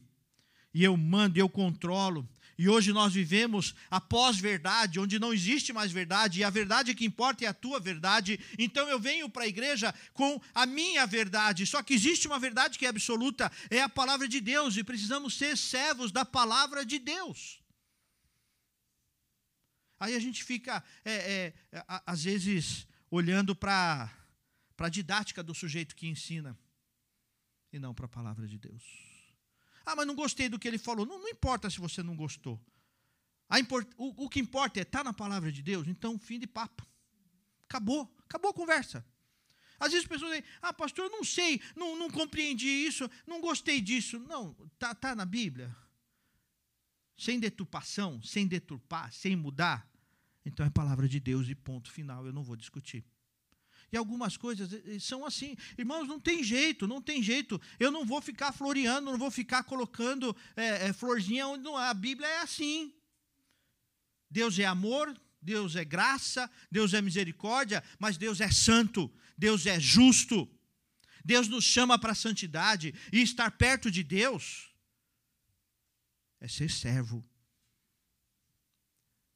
[0.72, 2.28] E eu mando, eu controlo.
[2.60, 7.06] E hoje nós vivemos a pós-verdade, onde não existe mais verdade, e a verdade que
[7.06, 8.38] importa é a tua verdade.
[8.58, 11.64] Então eu venho para a igreja com a minha verdade.
[11.64, 15.38] Só que existe uma verdade que é absoluta, é a palavra de Deus, e precisamos
[15.38, 17.62] ser servos da palavra de Deus.
[19.98, 24.12] Aí a gente fica, é, é, às vezes, olhando para
[24.76, 26.54] a didática do sujeito que ensina,
[27.72, 29.09] e não para a palavra de Deus.
[29.90, 31.04] Ah, mas não gostei do que ele falou.
[31.04, 32.60] Não, não importa se você não gostou.
[33.58, 35.88] Import, o, o, que importa é estar tá na palavra de Deus.
[35.88, 36.86] Então, fim de papo.
[37.68, 38.08] Acabou.
[38.24, 39.04] Acabou a conversa.
[39.80, 43.40] Às vezes as pessoas dizem, ah, pastor, eu não sei, não, não compreendi isso, não
[43.40, 44.18] gostei disso.
[44.20, 45.74] Não, está tá na Bíblia.
[47.16, 49.90] Sem deturpação, sem deturpar, sem mudar.
[50.44, 52.24] Então é palavra de Deus e ponto final.
[52.24, 53.04] Eu não vou discutir.
[53.92, 54.70] E algumas coisas
[55.02, 55.56] são assim.
[55.76, 57.60] Irmãos, não tem jeito, não tem jeito.
[57.78, 61.92] Eu não vou ficar floreando, não vou ficar colocando é, é, florzinha onde não A
[61.92, 62.94] Bíblia é assim.
[64.30, 69.80] Deus é amor, Deus é graça, Deus é misericórdia, mas Deus é santo, Deus é
[69.80, 70.48] justo.
[71.24, 74.70] Deus nos chama para a santidade e estar perto de Deus
[76.40, 77.24] é ser servo.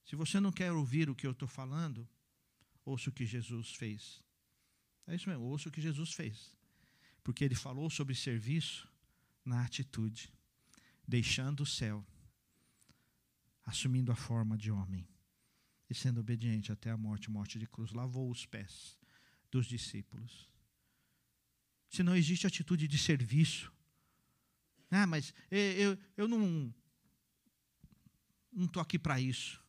[0.05, 2.09] Se você não quer ouvir o que eu estou falando,
[2.85, 4.23] ouça o que Jesus fez.
[5.07, 6.53] É isso mesmo, ouça o que Jesus fez.
[7.23, 8.89] Porque ele falou sobre serviço
[9.45, 10.33] na atitude.
[11.07, 12.03] deixando o céu,
[13.65, 15.07] assumindo a forma de homem
[15.91, 18.99] e sendo obediente até a morte morte de cruz, lavou os pés
[19.51, 20.51] dos discípulos.
[21.91, 23.71] Se não existe atitude de serviço,
[24.91, 26.75] ah, mas eu, eu não
[28.51, 29.63] não estou aqui para isso.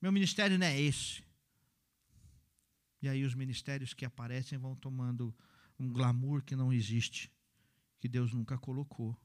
[0.00, 1.22] Meu ministério não é esse.
[3.02, 5.34] E aí os ministérios que aparecem vão tomando
[5.78, 7.30] um glamour que não existe,
[8.00, 9.18] que Deus nunca colocou.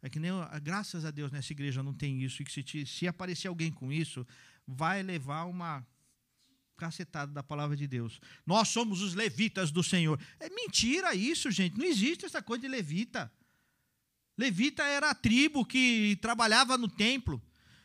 [0.00, 0.30] É que nem,
[0.62, 3.92] graças a Deus, nessa igreja não tem isso, e que se, se aparecer alguém com
[3.92, 4.26] isso,
[4.66, 5.84] vai levar uma
[6.76, 8.18] cacetada da palavra de Deus.
[8.46, 10.18] Nós somos os levitas do Senhor.
[10.38, 11.76] É mentira isso, gente.
[11.76, 13.30] Não existe essa coisa de levita.
[14.38, 17.42] Levita era a tribo que trabalhava no templo.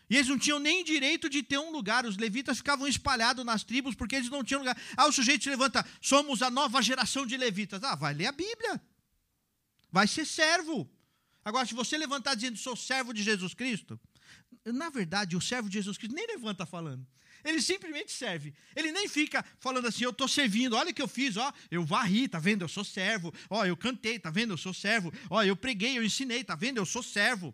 [0.09, 2.05] E eles não tinham nem direito de ter um lugar.
[2.05, 4.77] Os levitas ficavam espalhados nas tribos porque eles não tinham lugar.
[4.95, 7.83] Ah, o sujeito se levanta, somos a nova geração de levitas.
[7.83, 8.81] Ah, vai ler a Bíblia.
[9.91, 10.89] Vai ser servo.
[11.43, 13.99] Agora, se você levantar dizendo sou servo de Jesus Cristo,
[14.65, 17.05] na verdade, o servo de Jesus Cristo nem levanta falando.
[17.43, 18.55] Ele simplesmente serve.
[18.75, 21.85] Ele nem fica falando assim, eu estou servindo, olha o que eu fiz, ó, eu
[21.85, 22.63] varri, tá vendo?
[22.63, 23.31] Eu sou servo.
[23.49, 24.53] Ó, eu cantei, tá vendo?
[24.53, 25.13] Eu sou servo.
[25.29, 26.77] Ó, eu preguei, eu ensinei, tá vendo?
[26.77, 27.53] Eu sou servo.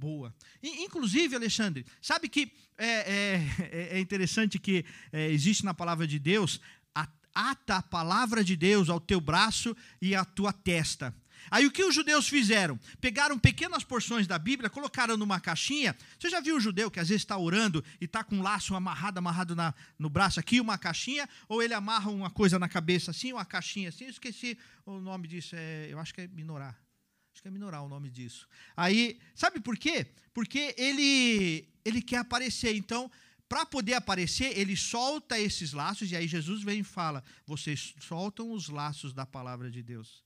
[0.00, 0.34] Boa.
[0.62, 2.88] Inclusive, Alexandre, sabe que é,
[3.68, 6.58] é, é interessante que é, existe na palavra de Deus,
[7.34, 11.14] ata a palavra de Deus ao teu braço e à tua testa.
[11.50, 12.78] Aí o que os judeus fizeram?
[13.00, 15.96] Pegaram pequenas porções da Bíblia, colocaram numa caixinha.
[16.18, 18.74] Você já viu um judeu que às vezes está orando e está com um laço
[18.74, 23.10] amarrado, amarrado na, no braço aqui, uma caixinha, ou ele amarra uma coisa na cabeça
[23.10, 26.78] assim, uma caixinha assim, eu esqueci o nome disso, é, eu acho que é minorar.
[27.40, 28.46] Acho que é minorar o nome disso.
[28.76, 30.06] Aí, sabe por quê?
[30.34, 32.76] Porque ele, ele quer aparecer.
[32.76, 33.10] Então,
[33.48, 38.52] para poder aparecer, ele solta esses laços, e aí Jesus vem e fala: vocês soltam
[38.52, 40.22] os laços da palavra de Deus.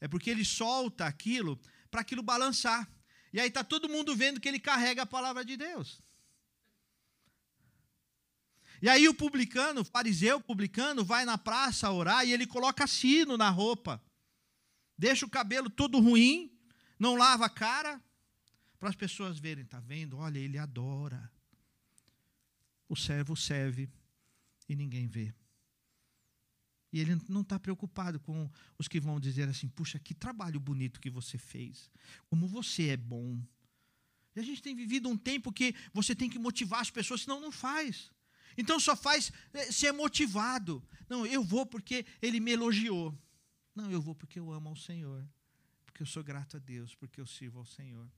[0.00, 2.90] É porque ele solta aquilo para aquilo balançar.
[3.30, 6.00] E aí está todo mundo vendo que ele carrega a palavra de Deus.
[8.80, 13.36] E aí o publicano, o fariseu publicano, vai na praça orar e ele coloca sino
[13.36, 14.02] na roupa.
[14.96, 16.53] Deixa o cabelo todo ruim
[16.98, 18.00] não lava a cara,
[18.78, 20.18] para as pessoas verem, está vendo?
[20.18, 21.30] Olha, ele adora.
[22.88, 23.88] O servo serve
[24.68, 25.34] e ninguém vê.
[26.92, 31.00] E ele não está preocupado com os que vão dizer assim: puxa, que trabalho bonito
[31.00, 31.90] que você fez,
[32.26, 33.42] como você é bom.
[34.36, 37.40] E a gente tem vivido um tempo que você tem que motivar as pessoas, senão
[37.40, 38.12] não faz.
[38.56, 40.86] Então só faz é, ser motivado.
[41.08, 43.18] Não, eu vou porque ele me elogiou.
[43.74, 45.26] Não, eu vou porque eu amo ao Senhor
[45.94, 48.10] porque eu sou grato a Deus, porque eu sirvo ao Senhor.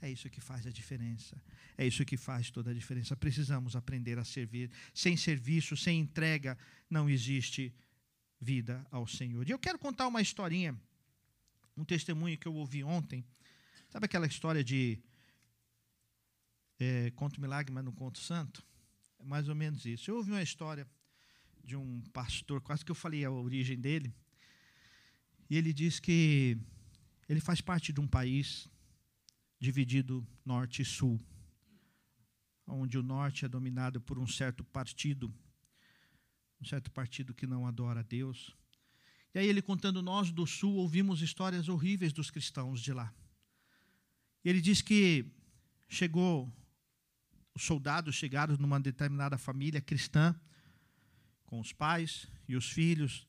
[0.00, 1.36] É isso que faz a diferença.
[1.76, 3.14] É isso que faz toda a diferença.
[3.14, 4.70] Precisamos aprender a servir.
[4.94, 6.56] Sem serviço, sem entrega,
[6.88, 7.74] não existe
[8.40, 9.46] vida ao Senhor.
[9.46, 10.74] E eu quero contar uma historinha,
[11.76, 13.22] um testemunho que eu ouvi ontem.
[13.90, 14.98] Sabe aquela história de
[16.78, 18.64] é, conto milagre, mas não conto santo?
[19.18, 20.10] É mais ou menos isso.
[20.10, 20.88] Eu ouvi uma história
[21.62, 24.14] de um pastor, quase que eu falei a origem dele,
[25.50, 26.58] e ele diz que
[27.28, 28.68] ele faz parte de um país
[29.60, 31.20] dividido norte e sul,
[32.66, 35.32] onde o norte é dominado por um certo partido,
[36.60, 38.56] um certo partido que não adora a Deus.
[39.34, 43.12] E aí ele contando nós do sul ouvimos histórias horríveis dos cristãos de lá.
[44.44, 45.30] Ele diz que
[45.88, 46.50] chegou
[47.54, 50.34] os soldados chegaram numa determinada família cristã
[51.44, 53.26] com os pais e os filhos,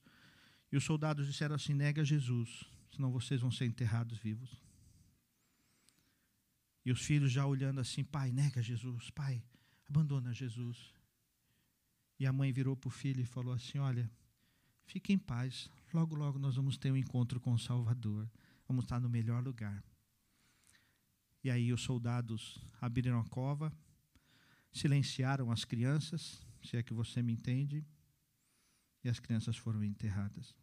[0.71, 4.61] e os soldados disseram assim: nega Jesus senão vocês vão ser enterrados vivos.
[6.83, 9.41] E os filhos já olhando assim: pai, nega Jesus, pai,
[9.87, 10.93] abandona Jesus.
[12.19, 14.11] E a mãe virou para o filho e falou assim: olha,
[14.83, 18.29] fique em paz, logo, logo nós vamos ter um encontro com o Salvador,
[18.67, 19.81] vamos estar no melhor lugar.
[21.41, 23.71] E aí os soldados abriram a cova,
[24.73, 27.87] silenciaram as crianças, se é que você me entende,
[29.05, 30.53] e as crianças foram enterradas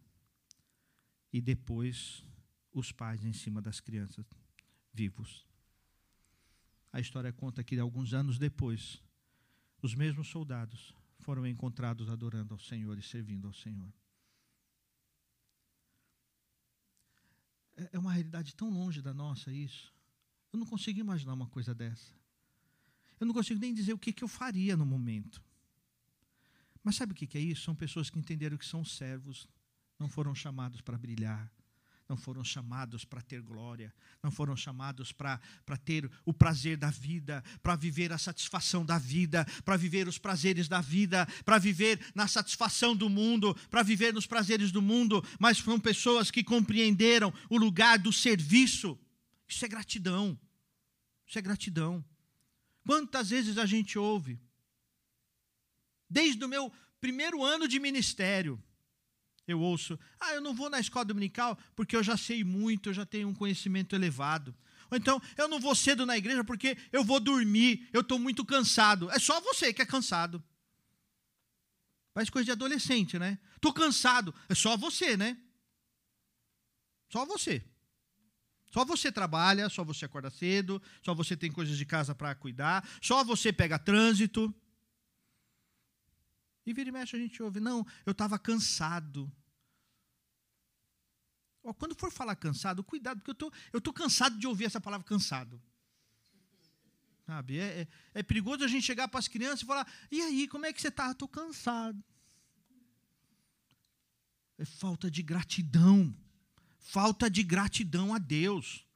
[1.32, 2.24] e depois
[2.72, 4.24] os pais em cima das crianças
[4.92, 5.46] vivos.
[6.92, 9.02] A história conta que alguns anos depois,
[9.82, 13.92] os mesmos soldados foram encontrados adorando ao Senhor e servindo ao Senhor.
[17.76, 19.94] É, é uma realidade tão longe da nossa isso.
[20.52, 22.14] Eu não consigo imaginar uma coisa dessa.
[23.20, 25.42] Eu não consigo nem dizer o que, eu faria no momento.
[26.82, 27.62] Mas sabe o que é isso?
[27.62, 29.48] São pessoas que entenderam que são servos
[29.98, 31.50] não foram chamados para brilhar,
[32.08, 33.92] não foram chamados para ter glória,
[34.22, 35.40] não foram chamados para
[35.84, 40.68] ter o prazer da vida, para viver a satisfação da vida, para viver os prazeres
[40.68, 45.58] da vida, para viver na satisfação do mundo, para viver nos prazeres do mundo, mas
[45.58, 48.98] foram pessoas que compreenderam o lugar do serviço.
[49.48, 50.38] Isso é gratidão.
[51.26, 52.04] Isso é gratidão.
[52.86, 54.38] Quantas vezes a gente ouve,
[56.08, 58.62] desde o meu primeiro ano de ministério,
[59.46, 62.94] eu ouço: ah, eu não vou na escola dominical porque eu já sei muito, eu
[62.94, 64.54] já tenho um conhecimento elevado.
[64.90, 68.44] Ou então, eu não vou cedo na igreja porque eu vou dormir, eu estou muito
[68.44, 69.10] cansado.
[69.10, 70.42] É só você que é cansado.
[72.14, 73.38] Faz coisa de adolescente, né?
[73.56, 74.34] Estou cansado.
[74.48, 75.36] É só você, né?
[77.10, 77.64] Só você.
[78.72, 82.86] Só você trabalha, só você acorda cedo, só você tem coisas de casa para cuidar,
[83.00, 84.54] só você pega trânsito.
[86.66, 89.32] E vira e mexe a gente ouve, não, eu estava cansado.
[91.62, 94.80] Ó, quando for falar cansado, cuidado, porque eu tô, estou tô cansado de ouvir essa
[94.80, 95.62] palavra cansado.
[97.24, 97.58] Sabe?
[97.58, 100.66] É, é, é perigoso a gente chegar para as crianças e falar, e aí, como
[100.66, 101.10] é que você está?
[101.10, 102.02] Estou cansado.
[104.58, 106.14] É falta de gratidão.
[106.78, 108.86] Falta de gratidão a Deus.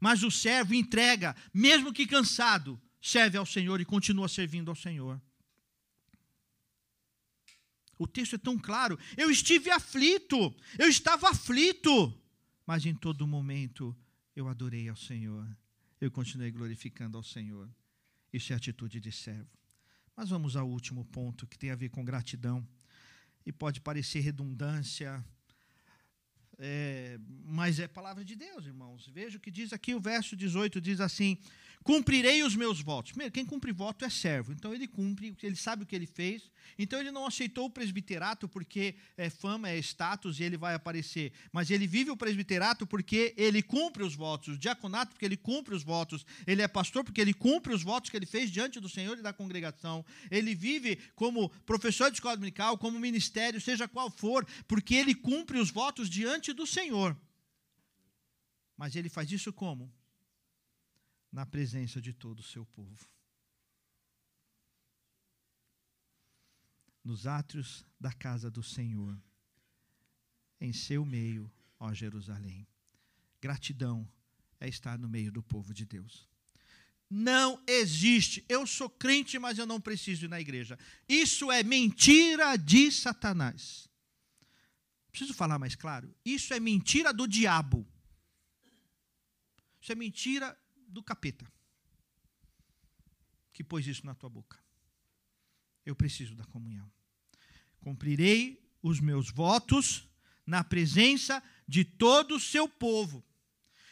[0.00, 5.20] Mas o servo entrega, mesmo que cansado, serve ao Senhor e continua servindo ao Senhor.
[8.00, 8.98] O texto é tão claro.
[9.14, 12.18] Eu estive aflito, eu estava aflito,
[12.66, 13.94] mas em todo momento
[14.34, 15.46] eu adorei ao Senhor.
[16.00, 17.68] Eu continuei glorificando ao Senhor.
[18.32, 19.50] Isso é atitude de servo.
[20.16, 22.66] Mas vamos ao último ponto que tem a ver com gratidão.
[23.44, 25.22] E pode parecer redundância,
[26.60, 29.08] é, mas é palavra de Deus, irmãos.
[29.12, 31.38] Veja o que diz aqui o verso 18: diz assim:
[31.82, 33.12] Cumprirei os meus votos.
[33.12, 34.52] Primeiro, quem cumpre voto é servo.
[34.52, 36.50] Então ele cumpre, ele sabe o que ele fez.
[36.78, 41.32] Então ele não aceitou o presbiterato porque é fama, é status e ele vai aparecer.
[41.50, 44.56] Mas ele vive o presbiterato porque ele cumpre os votos.
[44.56, 46.26] O diaconato porque ele cumpre os votos.
[46.46, 49.22] Ele é pastor porque ele cumpre os votos que ele fez diante do Senhor e
[49.22, 50.04] da congregação.
[50.30, 55.58] Ele vive como professor de escola dominical, como ministério, seja qual for, porque ele cumpre
[55.58, 57.16] os votos diante do Senhor.
[58.76, 59.92] Mas ele faz isso como?
[61.32, 63.08] na presença de todo o seu povo.
[67.04, 69.18] Nos átrios da casa do Senhor,
[70.60, 72.66] em seu meio, ó Jerusalém.
[73.40, 74.06] Gratidão
[74.58, 76.28] é estar no meio do povo de Deus.
[77.08, 78.44] Não existe.
[78.48, 80.78] Eu sou crente, mas eu não preciso ir na igreja.
[81.08, 83.88] Isso é mentira de Satanás.
[85.10, 86.14] Preciso falar mais claro?
[86.24, 87.86] Isso é mentira do diabo.
[89.80, 90.56] Isso é mentira
[90.88, 91.50] do capeta
[93.60, 94.58] que pôs isso na tua boca.
[95.84, 96.90] Eu preciso da comunhão.
[97.80, 100.08] Cumprirei os meus votos
[100.46, 103.22] na presença de todo o seu povo.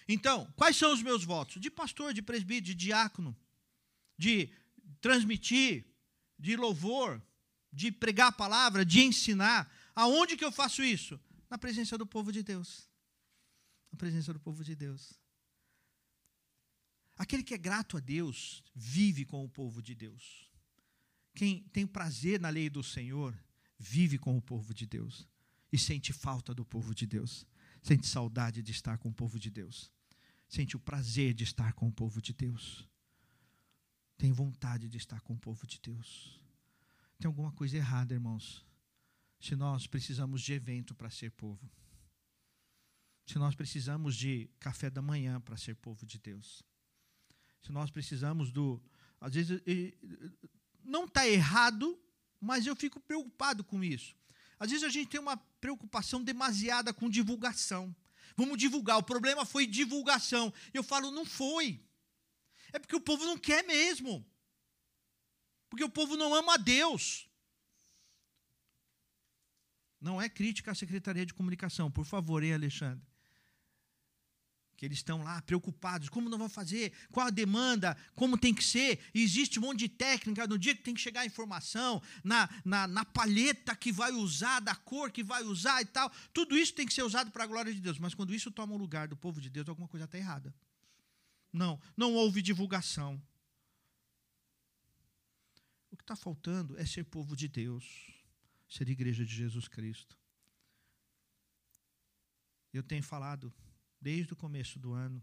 [0.08, 1.60] Então, quais são os meus votos?
[1.60, 3.36] De pastor, de presbítero, de diácono,
[4.16, 4.50] de
[5.02, 5.84] transmitir,
[6.38, 7.20] de louvor,
[7.70, 9.70] de pregar a palavra, de ensinar.
[10.02, 11.18] Aonde que eu faço isso?
[11.50, 12.88] Na presença do povo de Deus.
[13.90, 15.18] Na presença do povo de Deus.
[17.16, 20.48] Aquele que é grato a Deus vive com o povo de Deus.
[21.34, 23.36] Quem tem prazer na lei do Senhor
[23.76, 25.26] vive com o povo de Deus
[25.72, 27.44] e sente falta do povo de Deus,
[27.82, 29.90] sente saudade de estar com o povo de Deus,
[30.48, 32.88] sente o prazer de estar com o povo de Deus,
[34.16, 36.40] tem vontade de estar com o povo de Deus.
[37.18, 38.64] Tem alguma coisa errada, irmãos,
[39.40, 41.70] se nós precisamos de evento para ser povo,
[43.26, 46.62] se nós precisamos de café da manhã para ser povo de Deus
[47.62, 48.80] se nós precisamos do.
[49.20, 49.60] Às vezes,
[50.82, 52.00] não está errado,
[52.40, 54.16] mas eu fico preocupado com isso.
[54.58, 57.94] Às vezes a gente tem uma preocupação demasiada com divulgação.
[58.36, 58.98] Vamos divulgar.
[58.98, 60.52] O problema foi divulgação.
[60.72, 61.80] Eu falo, não foi.
[62.72, 64.24] É porque o povo não quer mesmo.
[65.68, 67.27] Porque o povo não ama a Deus.
[70.00, 73.04] Não é crítica à Secretaria de Comunicação, por favor, hein, Alexandre?
[74.78, 78.62] que eles estão lá preocupados, como não vão fazer, qual a demanda, como tem que
[78.62, 82.48] ser, existe um monte de técnica no dia que tem que chegar a informação, na,
[82.64, 86.72] na, na palheta que vai usar, da cor que vai usar e tal, tudo isso
[86.72, 89.08] tem que ser usado para a glória de Deus, mas quando isso toma o lugar
[89.08, 90.54] do povo de Deus, alguma coisa está errada.
[91.52, 93.20] Não, não houve divulgação.
[95.90, 98.17] O que está faltando é ser povo de Deus,
[98.68, 100.18] ser igreja de Jesus Cristo.
[102.72, 103.52] Eu tenho falado
[104.00, 105.22] desde o começo do ano,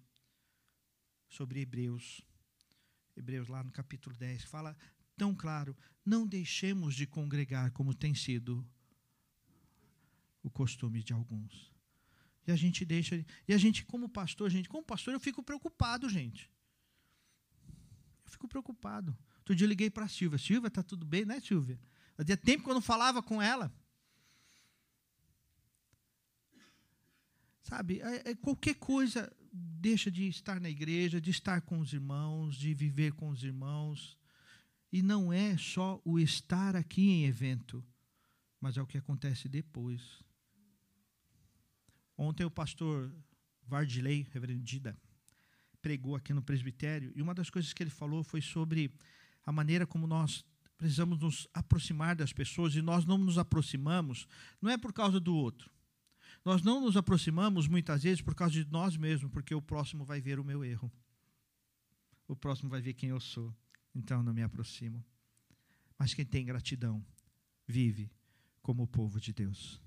[1.28, 2.22] sobre Hebreus.
[3.16, 4.76] Hebreus, lá no capítulo 10, fala
[5.18, 5.76] tão claro:
[6.06, 8.66] não deixemos de congregar como tem sido
[10.44, 11.74] o costume de alguns.
[12.48, 13.26] E a gente deixa.
[13.48, 16.50] E a gente, como pastor, gente, como pastor, eu fico preocupado, gente.
[18.24, 19.18] Eu fico preocupado.
[19.40, 20.38] Outro dia eu liguei para a Silvia.
[20.38, 21.80] Silvia, tá tudo bem, né, Silvia?
[22.16, 23.74] Fazia tempo que eu não falava com ela.
[27.62, 32.56] Sabe, é, é, qualquer coisa deixa de estar na igreja, de estar com os irmãos,
[32.56, 34.18] de viver com os irmãos.
[34.92, 37.84] E não é só o estar aqui em evento,
[38.62, 40.24] mas é o que acontece depois.
[42.18, 43.14] Ontem o pastor
[43.68, 44.98] Vardilei, reverendo Dida,
[45.82, 48.92] pregou aqui no presbitério, e uma das coisas que ele falou foi sobre
[49.46, 50.46] a maneira como nós
[50.78, 54.28] precisamos nos aproximar das pessoas, e nós não nos aproximamos,
[54.62, 55.72] não é por causa do outro.
[56.44, 60.22] Nós não nos aproximamos muitas vezes por causa de nós mesmos, porque o próximo vai
[60.22, 60.92] ver o meu erro.
[62.28, 63.56] O próximo vai ver quem eu sou.
[63.94, 65.04] Então não me aproximo.
[65.98, 67.04] Mas quem tem gratidão
[67.68, 68.12] vive
[68.62, 69.82] como o povo de Deus.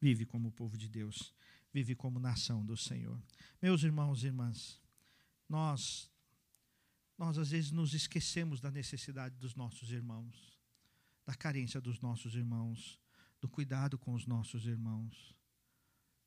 [0.00, 1.32] Vive como o povo de Deus.
[1.72, 3.20] Vive como nação do Senhor.
[3.60, 4.80] Meus irmãos e irmãs,
[5.48, 6.10] nós
[7.16, 10.58] nós às vezes nos esquecemos da necessidade dos nossos irmãos,
[11.24, 12.98] da carência dos nossos irmãos,
[13.40, 15.34] do cuidado com os nossos irmãos.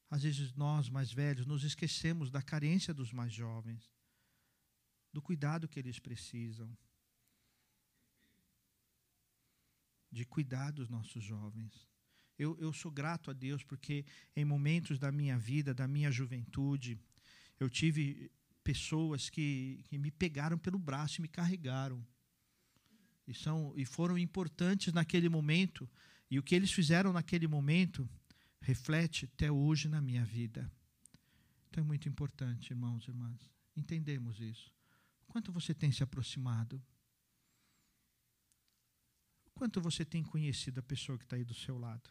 [0.10, 3.92] Às vezes nós, mais velhos, nos esquecemos da carência dos mais jovens,
[5.12, 6.78] do cuidado que eles precisam,
[10.12, 11.88] de cuidar dos nossos jovens.
[12.38, 16.98] Eu, eu sou grato a Deus porque em momentos da minha vida, da minha juventude,
[17.60, 18.32] eu tive
[18.68, 22.05] pessoas que, que me pegaram pelo braço e me carregaram.
[23.26, 25.89] E, são, e foram importantes naquele momento.
[26.30, 28.09] E o que eles fizeram naquele momento
[28.59, 30.70] reflete até hoje na minha vida.
[31.70, 34.70] Então é muito importante, irmãos e irmãs, entendemos isso.
[35.28, 36.84] Quanto você tem se aproximado?
[39.53, 42.09] Quanto você tem conhecido a pessoa que está aí do seu lado?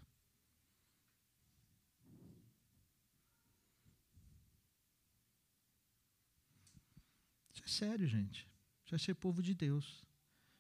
[7.67, 8.49] É sério, gente.
[8.85, 10.07] Isso é ser povo de Deus.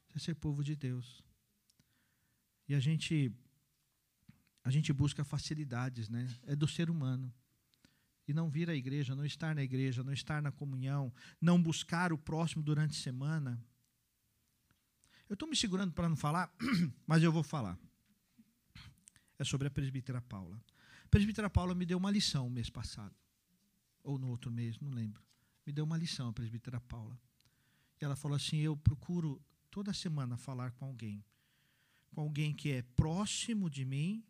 [0.08, 1.22] Isso é ser povo de Deus.
[2.68, 3.32] E a gente
[4.64, 6.28] a gente busca facilidades, né?
[6.44, 7.32] É do ser humano.
[8.26, 12.12] E não vir à igreja, não estar na igreja, não estar na comunhão, não buscar
[12.12, 13.64] o próximo durante a semana.
[15.28, 16.52] Eu estou me segurando para não falar,
[17.06, 17.78] mas eu vou falar.
[19.38, 20.60] É sobre a presbítera Paula.
[21.04, 23.14] A presbítera Paula me deu uma lição mês passado.
[24.02, 25.25] Ou no outro mês, não lembro.
[25.66, 27.20] Me deu uma lição a presbítera Paula.
[28.00, 31.24] E ela falou assim: Eu procuro toda semana falar com alguém.
[32.14, 34.24] Com alguém que é próximo de mim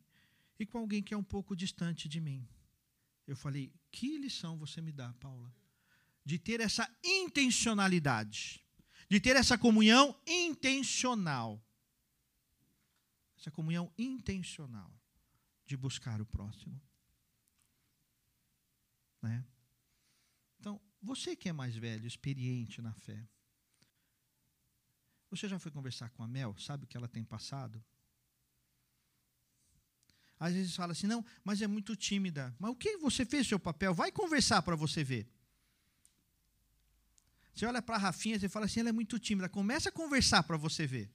[0.58, 2.48] e com alguém que é um pouco distante de mim.
[3.26, 5.54] Eu falei: que lição você me dá, Paula?
[6.24, 8.64] De ter essa intencionalidade,
[9.08, 11.62] de ter essa comunhão intencional.
[13.38, 14.90] Essa comunhão intencional
[15.66, 16.80] de buscar o próximo.
[19.20, 19.44] Né?
[21.06, 23.24] Você que é mais velho, experiente na fé,
[25.30, 26.56] você já foi conversar com a Mel?
[26.58, 27.82] Sabe o que ela tem passado?
[30.38, 32.52] Às vezes fala assim, não, mas é muito tímida.
[32.58, 33.94] Mas o que você fez seu papel?
[33.94, 35.28] Vai conversar para você ver.
[37.54, 39.48] Você olha para a Rafinha e fala assim, ela é muito tímida.
[39.48, 41.08] Começa a conversar para você ver.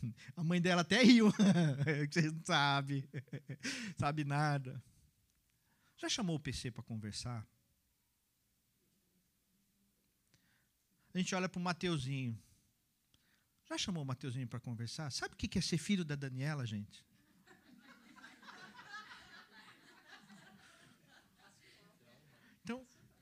[0.36, 1.30] A mãe dela até riu.
[2.10, 3.08] você não sabe.
[3.96, 4.82] sabe nada.
[5.96, 7.46] Já chamou o PC para conversar?
[11.12, 12.38] A gente olha para o Mateuzinho.
[13.68, 15.10] Já chamou o Mateuzinho para conversar?
[15.10, 17.04] Sabe o que é ser filho da Daniela, gente?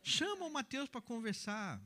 [0.08, 1.78] Chama o Mateus para conversar.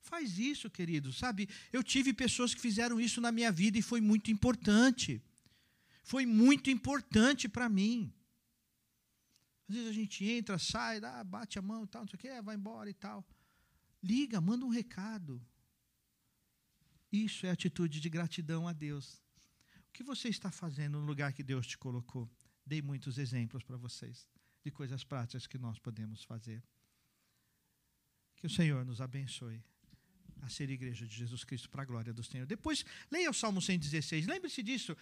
[0.00, 1.46] Faz isso, querido, sabe?
[1.70, 5.22] Eu tive pessoas que fizeram isso na minha vida e foi muito importante.
[6.02, 8.10] Foi muito importante para mim.
[9.68, 12.20] Às vezes a gente entra, sai, dá, bate a mão e tal, não sei o
[12.20, 13.22] quê, vai embora e tal.
[14.02, 15.44] Liga, manda um recado.
[17.12, 19.22] Isso é atitude de gratidão a Deus.
[19.88, 22.30] O que você está fazendo no lugar que Deus te colocou?
[22.64, 24.28] Dei muitos exemplos para vocês
[24.62, 26.62] de coisas práticas que nós podemos fazer.
[28.36, 29.62] Que o Senhor nos abençoe
[30.46, 32.46] a ser igreja de Jesus Cristo para a glória do Senhor.
[32.46, 34.26] Depois, leia o Salmo 116.
[34.26, 34.96] Lembre-se disso.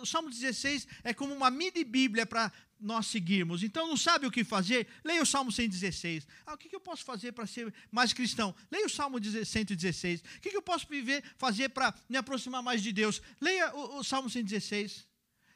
[0.00, 3.62] O Salmo 16 é como uma mini Bíblia para nós seguirmos.
[3.62, 4.86] Então, não sabe o que fazer?
[5.04, 6.26] Leia o Salmo 116.
[6.46, 8.54] Ah, o que eu posso fazer para ser mais cristão?
[8.70, 10.20] Leia o Salmo 116.
[10.20, 13.20] O que eu posso viver, fazer para me aproximar mais de Deus?
[13.40, 15.06] Leia o, o Salmo 116.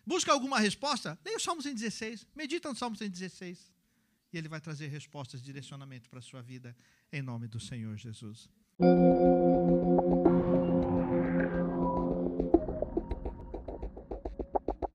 [0.07, 1.19] Busca alguma resposta?
[1.25, 2.27] Leia o Salmo 116.
[2.35, 3.73] Medita no Salmo 116.
[4.33, 6.77] E ele vai trazer respostas, direcionamento para a sua vida
[7.13, 8.49] em nome do Senhor Jesus.
[8.81, 9.58] Música